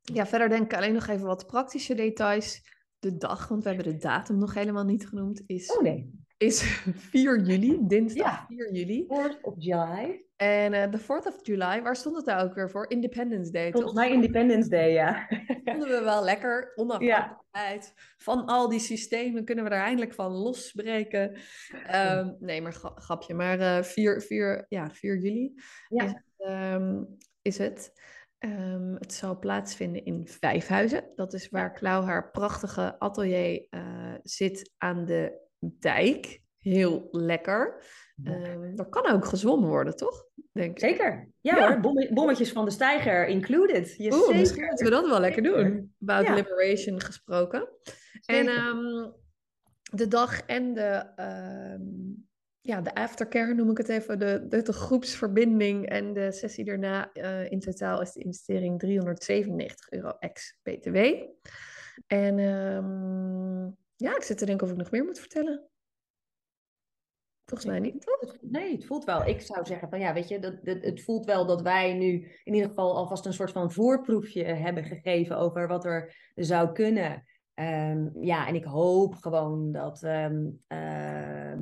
ja, 0.01 0.27
verder 0.27 0.49
denk 0.49 0.65
ik 0.65 0.75
alleen 0.75 0.95
nog 0.95 1.07
even 1.07 1.27
wat 1.27 1.47
praktische 1.47 1.95
details. 1.95 2.75
De 2.99 3.17
dag, 3.17 3.49
want 3.49 3.63
we 3.63 3.69
hebben 3.69 3.93
de 3.93 3.99
datum 3.99 4.39
nog 4.39 4.55
helemaal 4.55 4.85
niet 4.85 5.09
genoemd, 5.09 5.43
is, 5.47 5.77
oh, 5.77 5.83
nee. 5.83 6.26
Is 6.37 6.63
4 7.11 7.41
juli, 7.41 7.79
dinsdag 7.81 8.27
ja. 8.27 8.47
4 8.49 8.73
juli. 8.73 9.07
4th 9.09 9.41
of 9.43 9.55
July. 9.59 10.25
En 10.37 10.73
uh, 10.73 10.91
de 10.91 11.01
4th 11.01 11.27
of 11.27 11.39
July, 11.43 11.83
waar 11.83 11.97
stond 11.97 12.17
het 12.17 12.25
daar 12.25 12.45
ook 12.45 12.55
weer 12.55 12.71
voor? 12.71 12.91
Independence 12.91 13.51
Day. 13.51 13.73
Volgens 13.73 13.93
mij 13.93 14.11
Independence 14.11 14.69
Day, 14.69 14.93
ja. 14.93 15.29
Vonden 15.65 15.89
we 15.89 16.01
wel 16.05 16.25
lekker, 16.25 16.73
onafhankelijkheid. 16.75 17.93
Ja. 17.97 18.03
Van 18.17 18.45
al 18.47 18.69
die 18.69 18.79
systemen 18.79 19.45
kunnen 19.45 19.65
we 19.65 19.71
er 19.71 19.81
eindelijk 19.81 20.15
van 20.15 20.33
losbreken. 20.33 21.37
Um, 21.95 22.37
nee, 22.41 22.63
maar 22.63 22.73
grapje. 22.95 23.35
Maar 23.35 23.61
uh, 23.61 23.83
4, 23.83 24.23
4, 24.23 24.67
ja, 24.69 24.91
4 24.91 25.19
juli 25.19 25.55
ja. 25.89 26.05
Is, 26.05 26.15
um, 26.47 27.17
is 27.43 27.59
het. 27.59 27.93
Um, 28.39 28.95
het 28.99 29.13
zal 29.13 29.39
plaatsvinden 29.39 30.05
in 30.05 30.27
Vijfhuizen. 30.27 31.13
Dat 31.15 31.33
is 31.33 31.49
waar 31.49 31.73
Klauw 31.73 32.03
haar 32.03 32.31
prachtige 32.31 32.99
atelier 32.99 33.67
uh, 33.71 34.15
zit 34.23 34.75
aan 34.79 35.05
de 35.05 35.46
dijk. 35.59 36.41
Heel 36.59 37.09
lekker. 37.11 37.85
Um, 38.25 38.79
er 38.79 38.89
kan 38.89 39.07
ook 39.07 39.25
gezwommen 39.25 39.69
worden, 39.69 39.97
toch? 39.97 40.25
Denk 40.53 40.79
Zeker. 40.79 41.29
Ja, 41.41 41.57
ja. 41.57 41.81
hoor, 41.81 42.09
bommetjes 42.13 42.53
van 42.53 42.65
de 42.65 42.71
stijger 42.71 43.27
included. 43.27 43.95
Yes, 43.97 44.15
Oeh, 44.15 44.39
misschien 44.39 44.65
moeten 44.65 44.85
we 44.85 44.91
dat 44.93 45.09
wel 45.09 45.21
lekker 45.21 45.43
doen. 45.43 45.95
About 46.01 46.27
ja. 46.27 46.35
liberation 46.35 47.01
gesproken. 47.01 47.69
Zeker. 48.21 48.55
En 48.55 48.63
um, 48.67 49.15
de 49.91 50.09
dag 50.09 50.41
en 50.41 50.75
de, 50.75 51.07
um, 51.81 52.27
ja, 52.61 52.81
de 52.81 52.95
aftercare 52.95 53.55
noem 53.55 53.71
ik 53.71 53.79
het 53.79 53.89
even, 53.89 54.19
de, 54.19 54.47
de, 54.49 54.63
de 54.63 54.73
groepsverbinding 54.73 55.89
en 55.89 56.13
de 56.13 56.33
sessie 56.33 56.65
daarna. 56.65 57.11
Uh, 57.15 57.51
in 57.51 57.61
totaal 57.61 58.01
is 58.01 58.13
de 58.13 58.21
investering 58.21 58.79
397 58.79 59.91
euro 59.91 60.17
ex-BTW. 60.19 60.97
En 62.07 62.39
ja, 63.97 64.17
ik 64.17 64.23
zit 64.23 64.39
te 64.39 64.47
denken 64.47 64.67
of 64.67 64.73
ik 64.73 64.79
nog 64.79 64.91
meer 64.91 65.05
moet 65.05 65.19
vertellen. 65.19 65.69
Volgens 67.45 67.71
mij 67.71 67.81
niet, 67.81 68.03
toch? 68.03 68.37
Nee, 68.41 68.73
het 68.73 68.87
voelt 68.87 69.05
wel. 69.05 69.27
Ik 69.27 69.41
zou 69.41 69.67
zeggen 69.67 69.89
van 69.89 70.01
ja, 70.01 70.13
weet 70.13 70.29
je, 70.29 70.39
dat, 70.39 70.55
het 70.63 71.03
voelt 71.03 71.25
wel 71.25 71.47
dat 71.47 71.63
wij 71.63 71.95
nu 71.95 72.13
in 72.45 72.55
ieder 72.55 72.69
geval 72.69 72.97
alvast 72.97 73.27
een 73.27 73.33
soort 73.33 73.53
van 73.53 73.73
voorproefje 73.73 74.45
hebben 74.45 74.85
gegeven 74.85 75.37
over 75.37 75.69
wat 75.69 75.85
er 75.85 76.33
zou 76.35 76.73
kunnen. 76.73 77.25
Um, 77.55 78.13
ja, 78.21 78.47
en 78.47 78.55
ik 78.55 78.65
hoop 78.65 79.15
gewoon 79.15 79.73
dat 79.73 80.03
um, 80.03 80.63
uh, 80.69 81.59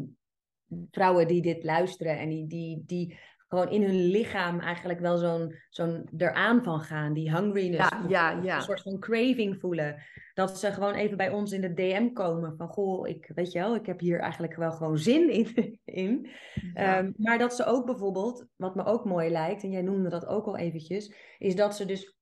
vrouwen 0.90 1.28
die 1.28 1.42
dit 1.42 1.64
luisteren 1.64 2.18
en 2.18 2.28
die, 2.28 2.46
die, 2.46 2.82
die 2.86 3.18
gewoon 3.54 3.72
in 3.72 3.82
hun 3.82 4.04
lichaam 4.04 4.60
eigenlijk 4.60 5.00
wel 5.00 5.16
zo'n 5.16 5.54
zo'n 5.68 6.08
eraan 6.16 6.62
van 6.62 6.80
gaan. 6.80 7.12
Die 7.12 7.36
hungriness. 7.36 7.88
Ja, 7.88 8.04
ja, 8.08 8.42
ja. 8.42 8.56
Een 8.56 8.62
soort 8.62 8.82
van 8.82 8.98
craving 8.98 9.60
voelen. 9.60 10.02
Dat 10.34 10.58
ze 10.58 10.72
gewoon 10.72 10.94
even 10.94 11.16
bij 11.16 11.30
ons 11.30 11.52
in 11.52 11.60
de 11.60 11.74
DM 11.74 12.12
komen. 12.12 12.56
Van 12.56 12.68
goh, 12.68 13.08
ik 13.08 13.30
weet 13.34 13.52
je 13.52 13.58
wel, 13.58 13.74
ik 13.74 13.86
heb 13.86 14.00
hier 14.00 14.20
eigenlijk 14.20 14.54
wel 14.56 14.72
gewoon 14.72 14.98
zin 14.98 15.30
in. 15.30 15.78
in. 15.84 16.30
Ja. 16.74 16.98
Um, 16.98 17.14
maar 17.16 17.38
dat 17.38 17.54
ze 17.54 17.64
ook 17.64 17.86
bijvoorbeeld, 17.86 18.46
wat 18.56 18.74
me 18.74 18.84
ook 18.84 19.04
mooi 19.04 19.30
lijkt, 19.30 19.62
en 19.62 19.70
jij 19.70 19.82
noemde 19.82 20.08
dat 20.08 20.26
ook 20.26 20.46
al 20.46 20.56
eventjes, 20.56 21.14
is 21.38 21.56
dat 21.56 21.76
ze 21.76 21.84
dus 21.84 22.16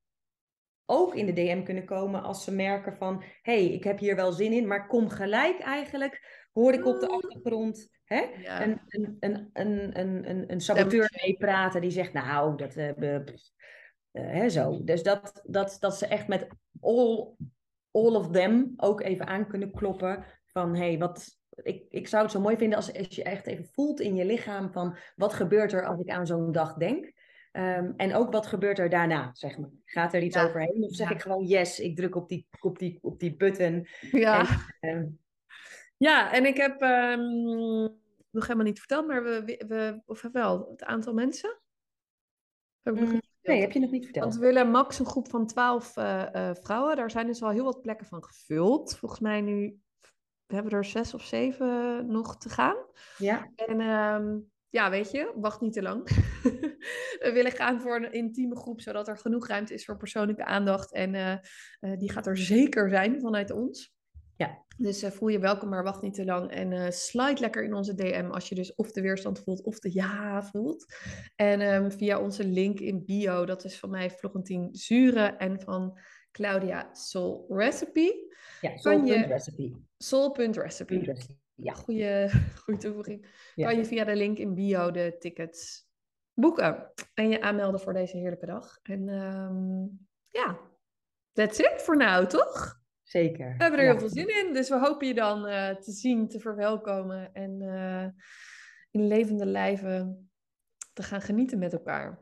ook 0.86 1.14
in 1.14 1.26
de 1.26 1.32
DM 1.32 1.62
kunnen 1.62 1.84
komen 1.84 2.22
als 2.22 2.44
ze 2.44 2.52
merken 2.52 2.96
van, 2.96 3.22
hey, 3.42 3.64
ik 3.64 3.84
heb 3.84 3.98
hier 3.98 4.16
wel 4.16 4.32
zin 4.32 4.52
in, 4.52 4.66
maar 4.66 4.86
kom 4.86 5.08
gelijk 5.08 5.58
eigenlijk. 5.58 6.40
Hoor 6.52 6.72
ik 6.72 6.86
op 6.86 7.00
de 7.00 7.08
achtergrond 7.08 7.88
Hè? 8.12 8.42
Ja. 8.42 8.62
Een, 8.62 8.80
een, 8.88 9.16
een, 9.20 9.50
een, 9.52 10.30
een, 10.30 10.52
een 10.52 10.60
saboteur 10.60 11.20
mee 11.22 11.36
praten 11.38 11.80
die 11.80 11.90
zegt, 11.90 12.12
nou, 12.12 12.56
dat 12.56 12.74
hebben 12.74 13.24
uh, 14.12 14.32
hè, 14.32 14.48
zo. 14.48 14.84
Dus 14.84 15.02
dat, 15.02 15.42
dat, 15.44 15.76
dat 15.80 15.96
ze 15.96 16.06
echt 16.06 16.28
met 16.28 16.46
all, 16.80 17.28
all 17.90 18.14
of 18.14 18.30
them 18.30 18.72
ook 18.76 19.00
even 19.00 19.26
aan 19.26 19.46
kunnen 19.46 19.72
kloppen 19.72 20.24
van, 20.44 20.74
hé, 20.74 20.88
hey, 20.88 20.98
wat... 20.98 21.40
Ik, 21.62 21.84
ik 21.88 22.08
zou 22.08 22.22
het 22.22 22.32
zo 22.32 22.40
mooi 22.40 22.56
vinden 22.56 22.76
als, 22.76 22.98
als 22.98 23.14
je 23.14 23.22
echt 23.22 23.46
even 23.46 23.66
voelt 23.72 24.00
in 24.00 24.14
je 24.14 24.24
lichaam 24.24 24.72
van 24.72 24.96
wat 25.16 25.32
gebeurt 25.32 25.72
er 25.72 25.86
als 25.86 26.00
ik 26.00 26.08
aan 26.08 26.26
zo'n 26.26 26.52
dag 26.52 26.74
denk. 26.74 27.12
Um, 27.52 27.94
en 27.96 28.14
ook 28.14 28.32
wat 28.32 28.46
gebeurt 28.46 28.78
er 28.78 28.90
daarna, 28.90 29.30
zeg 29.32 29.58
maar. 29.58 29.70
Gaat 29.84 30.14
er 30.14 30.22
iets 30.22 30.36
ja. 30.36 30.44
overheen? 30.44 30.82
Of 30.82 30.94
zeg 30.94 31.08
ja. 31.08 31.14
ik 31.14 31.22
gewoon 31.22 31.44
yes, 31.44 31.80
ik 31.80 31.96
druk 31.96 32.14
op 32.14 32.28
die, 32.28 32.46
op 32.60 32.78
die, 32.78 32.98
op 33.02 33.18
die 33.18 33.36
button. 33.36 33.86
Ja. 34.10 34.46
En, 34.80 34.96
um... 34.96 35.18
ja, 35.96 36.32
en 36.32 36.46
ik 36.46 36.56
heb 36.56 36.82
um, 36.82 38.00
nog 38.32 38.46
helemaal 38.46 38.66
niet 38.66 38.78
verteld, 38.78 39.06
maar 39.06 39.22
we, 39.22 39.64
we 39.68 40.02
of 40.06 40.22
wel, 40.32 40.68
het 40.70 40.84
aantal 40.84 41.14
mensen. 41.14 41.60
Heb 42.82 42.94
mm, 42.94 43.20
nee, 43.42 43.60
heb 43.60 43.72
je 43.72 43.80
nog 43.80 43.90
niet 43.90 44.04
verteld. 44.04 44.24
Want 44.24 44.36
we 44.36 44.46
willen 44.46 44.70
max 44.70 44.98
een 44.98 45.06
groep 45.06 45.30
van 45.30 45.46
twaalf 45.46 45.96
uh, 45.96 46.26
uh, 46.32 46.50
vrouwen. 46.54 46.96
Daar 46.96 47.10
zijn 47.10 47.26
dus 47.26 47.42
al 47.42 47.50
heel 47.50 47.64
wat 47.64 47.82
plekken 47.82 48.06
van 48.06 48.24
gevuld. 48.24 48.96
Volgens 48.96 49.20
mij 49.20 49.40
nu 49.40 49.80
we 50.52 50.58
hebben 50.58 50.78
er 50.78 50.84
zes 50.84 51.14
of 51.14 51.22
zeven 51.22 52.06
nog 52.06 52.38
te 52.38 52.48
gaan. 52.48 52.76
Ja. 53.18 53.52
En 53.54 53.80
um, 53.80 54.50
ja, 54.68 54.90
weet 54.90 55.10
je, 55.10 55.32
wacht 55.36 55.60
niet 55.60 55.72
te 55.72 55.82
lang. 55.82 56.08
we 57.24 57.30
willen 57.32 57.52
gaan 57.52 57.80
voor 57.80 57.96
een 57.96 58.12
intieme 58.12 58.56
groep, 58.56 58.80
zodat 58.80 59.08
er 59.08 59.18
genoeg 59.18 59.46
ruimte 59.46 59.74
is 59.74 59.84
voor 59.84 59.96
persoonlijke 59.96 60.44
aandacht. 60.44 60.92
En 60.92 61.14
uh, 61.14 61.96
die 61.98 62.10
gaat 62.12 62.26
er 62.26 62.38
zeker 62.38 62.90
zijn 62.90 63.20
vanuit 63.20 63.50
ons. 63.50 63.94
Ja. 64.42 64.64
Dus 64.76 65.02
uh, 65.02 65.10
voel 65.10 65.28
je 65.28 65.38
welkom, 65.38 65.68
maar 65.68 65.82
wacht 65.82 66.02
niet 66.02 66.14
te 66.14 66.24
lang. 66.24 66.50
En 66.50 66.72
uh, 66.72 66.90
slide 66.90 67.40
lekker 67.40 67.64
in 67.64 67.74
onze 67.74 67.94
DM 67.94 68.28
als 68.30 68.48
je 68.48 68.54
dus 68.54 68.74
of 68.74 68.92
de 68.92 69.00
weerstand 69.00 69.40
voelt 69.40 69.62
of 69.62 69.78
de 69.78 69.92
ja 69.92 70.42
voelt. 70.42 70.94
En 71.36 71.60
um, 71.60 71.92
via 71.92 72.20
onze 72.20 72.44
link 72.44 72.80
in 72.80 73.04
bio, 73.04 73.44
dat 73.44 73.64
is 73.64 73.78
van 73.78 73.90
mij 73.90 74.10
Florentine 74.10 74.68
Zure 74.72 75.26
en 75.26 75.60
van 75.60 75.98
Claudia 76.30 76.94
Soul 76.94 77.46
Recipe. 77.48 78.34
Ja, 78.60 78.76
Soul.recipe. 78.76 79.72
Soul.recipe. 79.98 81.16
Ja. 81.54 81.72
Goeie, 81.72 82.30
goede 82.64 82.80
toevoeging. 82.80 83.26
Ja. 83.54 83.66
Kan 83.66 83.76
je 83.76 83.84
via 83.84 84.04
de 84.04 84.16
link 84.16 84.38
in 84.38 84.54
bio 84.54 84.90
de 84.90 85.16
tickets 85.18 85.86
boeken 86.34 86.92
en 87.14 87.28
je 87.28 87.40
aanmelden 87.40 87.80
voor 87.80 87.92
deze 87.92 88.16
heerlijke 88.16 88.46
dag. 88.46 88.78
En 88.82 89.08
um, 89.08 90.06
ja, 90.28 90.58
that's 91.32 91.58
it 91.58 91.82
voor 91.82 91.96
nu, 91.96 92.26
toch? 92.26 92.81
Zeker. 93.12 93.54
We 93.56 93.62
hebben 93.62 93.80
er 93.80 93.86
heel 93.86 93.98
veel 93.98 94.08
zin 94.08 94.46
in. 94.46 94.52
Dus 94.52 94.68
we 94.68 94.78
hopen 94.78 95.06
je 95.06 95.14
dan 95.14 95.48
uh, 95.48 95.68
te 95.68 95.92
zien, 95.92 96.28
te 96.28 96.40
verwelkomen 96.40 97.34
en 97.34 97.62
uh, 97.62 98.06
in 98.90 99.06
levende 99.06 99.46
lijven 99.46 100.30
te 100.92 101.02
gaan 101.02 101.20
genieten 101.20 101.58
met 101.58 101.72
elkaar. 101.72 102.18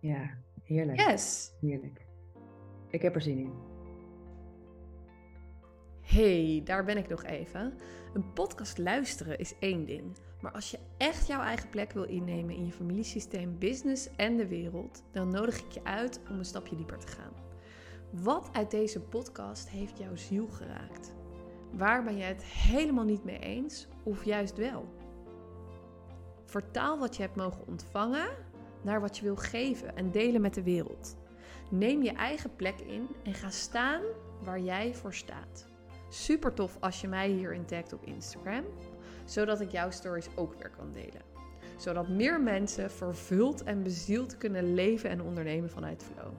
Ja, 0.00 0.38
heerlijk. 0.64 1.00
Yes. 1.00 1.52
Heerlijk. 1.60 2.06
Ik 2.90 3.02
heb 3.02 3.14
er 3.14 3.20
zin 3.20 3.38
in. 3.38 3.52
Hey, 6.00 6.60
daar 6.64 6.84
ben 6.84 6.96
ik 6.96 7.08
nog 7.08 7.24
even. 7.24 7.74
Een 8.14 8.32
podcast 8.32 8.78
luisteren 8.78 9.38
is 9.38 9.54
één 9.58 9.86
ding. 9.86 10.16
Maar 10.40 10.52
als 10.52 10.70
je 10.70 10.78
echt 10.98 11.26
jouw 11.26 11.40
eigen 11.40 11.68
plek 11.68 11.92
wil 11.92 12.04
innemen 12.04 12.54
in 12.54 12.66
je 12.66 12.72
familiesysteem, 12.72 13.58
business 13.58 14.16
en 14.16 14.36
de 14.36 14.48
wereld, 14.48 15.04
dan 15.12 15.28
nodig 15.28 15.58
ik 15.64 15.72
je 15.72 15.84
uit 15.84 16.20
om 16.30 16.38
een 16.38 16.44
stapje 16.44 16.76
dieper 16.76 16.98
te 16.98 17.06
gaan. 17.06 17.51
Wat 18.20 18.48
uit 18.52 18.70
deze 18.70 19.00
podcast 19.00 19.68
heeft 19.68 19.98
jouw 19.98 20.16
ziel 20.16 20.48
geraakt? 20.48 21.12
Waar 21.70 22.04
ben 22.04 22.16
je 22.16 22.22
het 22.22 22.42
helemaal 22.42 23.04
niet 23.04 23.24
mee 23.24 23.38
eens 23.38 23.88
of 24.02 24.24
juist 24.24 24.56
wel? 24.56 24.88
Vertaal 26.44 26.98
wat 26.98 27.16
je 27.16 27.22
hebt 27.22 27.36
mogen 27.36 27.66
ontvangen 27.66 28.28
naar 28.82 29.00
wat 29.00 29.16
je 29.16 29.22
wil 29.22 29.36
geven 29.36 29.96
en 29.96 30.10
delen 30.10 30.40
met 30.40 30.54
de 30.54 30.62
wereld. 30.62 31.16
Neem 31.70 32.02
je 32.02 32.12
eigen 32.12 32.56
plek 32.56 32.80
in 32.80 33.08
en 33.22 33.34
ga 33.34 33.50
staan 33.50 34.02
waar 34.42 34.60
jij 34.60 34.94
voor 34.94 35.14
staat. 35.14 35.66
Super 36.08 36.54
tof 36.54 36.76
als 36.80 37.00
je 37.00 37.08
mij 37.08 37.28
hierin 37.28 37.64
tagt 37.64 37.92
op 37.92 38.04
Instagram, 38.04 38.64
zodat 39.24 39.60
ik 39.60 39.70
jouw 39.70 39.90
stories 39.90 40.28
ook 40.36 40.54
weer 40.54 40.70
kan 40.70 40.92
delen. 40.92 41.22
Zodat 41.76 42.08
meer 42.08 42.40
mensen 42.40 42.90
vervuld 42.90 43.62
en 43.62 43.82
bezield 43.82 44.38
kunnen 44.38 44.74
leven 44.74 45.10
en 45.10 45.22
ondernemen 45.22 45.70
vanuit 45.70 46.02
flow. 46.02 46.32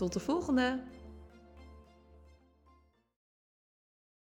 Tot 0.00 0.12
de 0.12 0.20
volgende! 0.20 0.80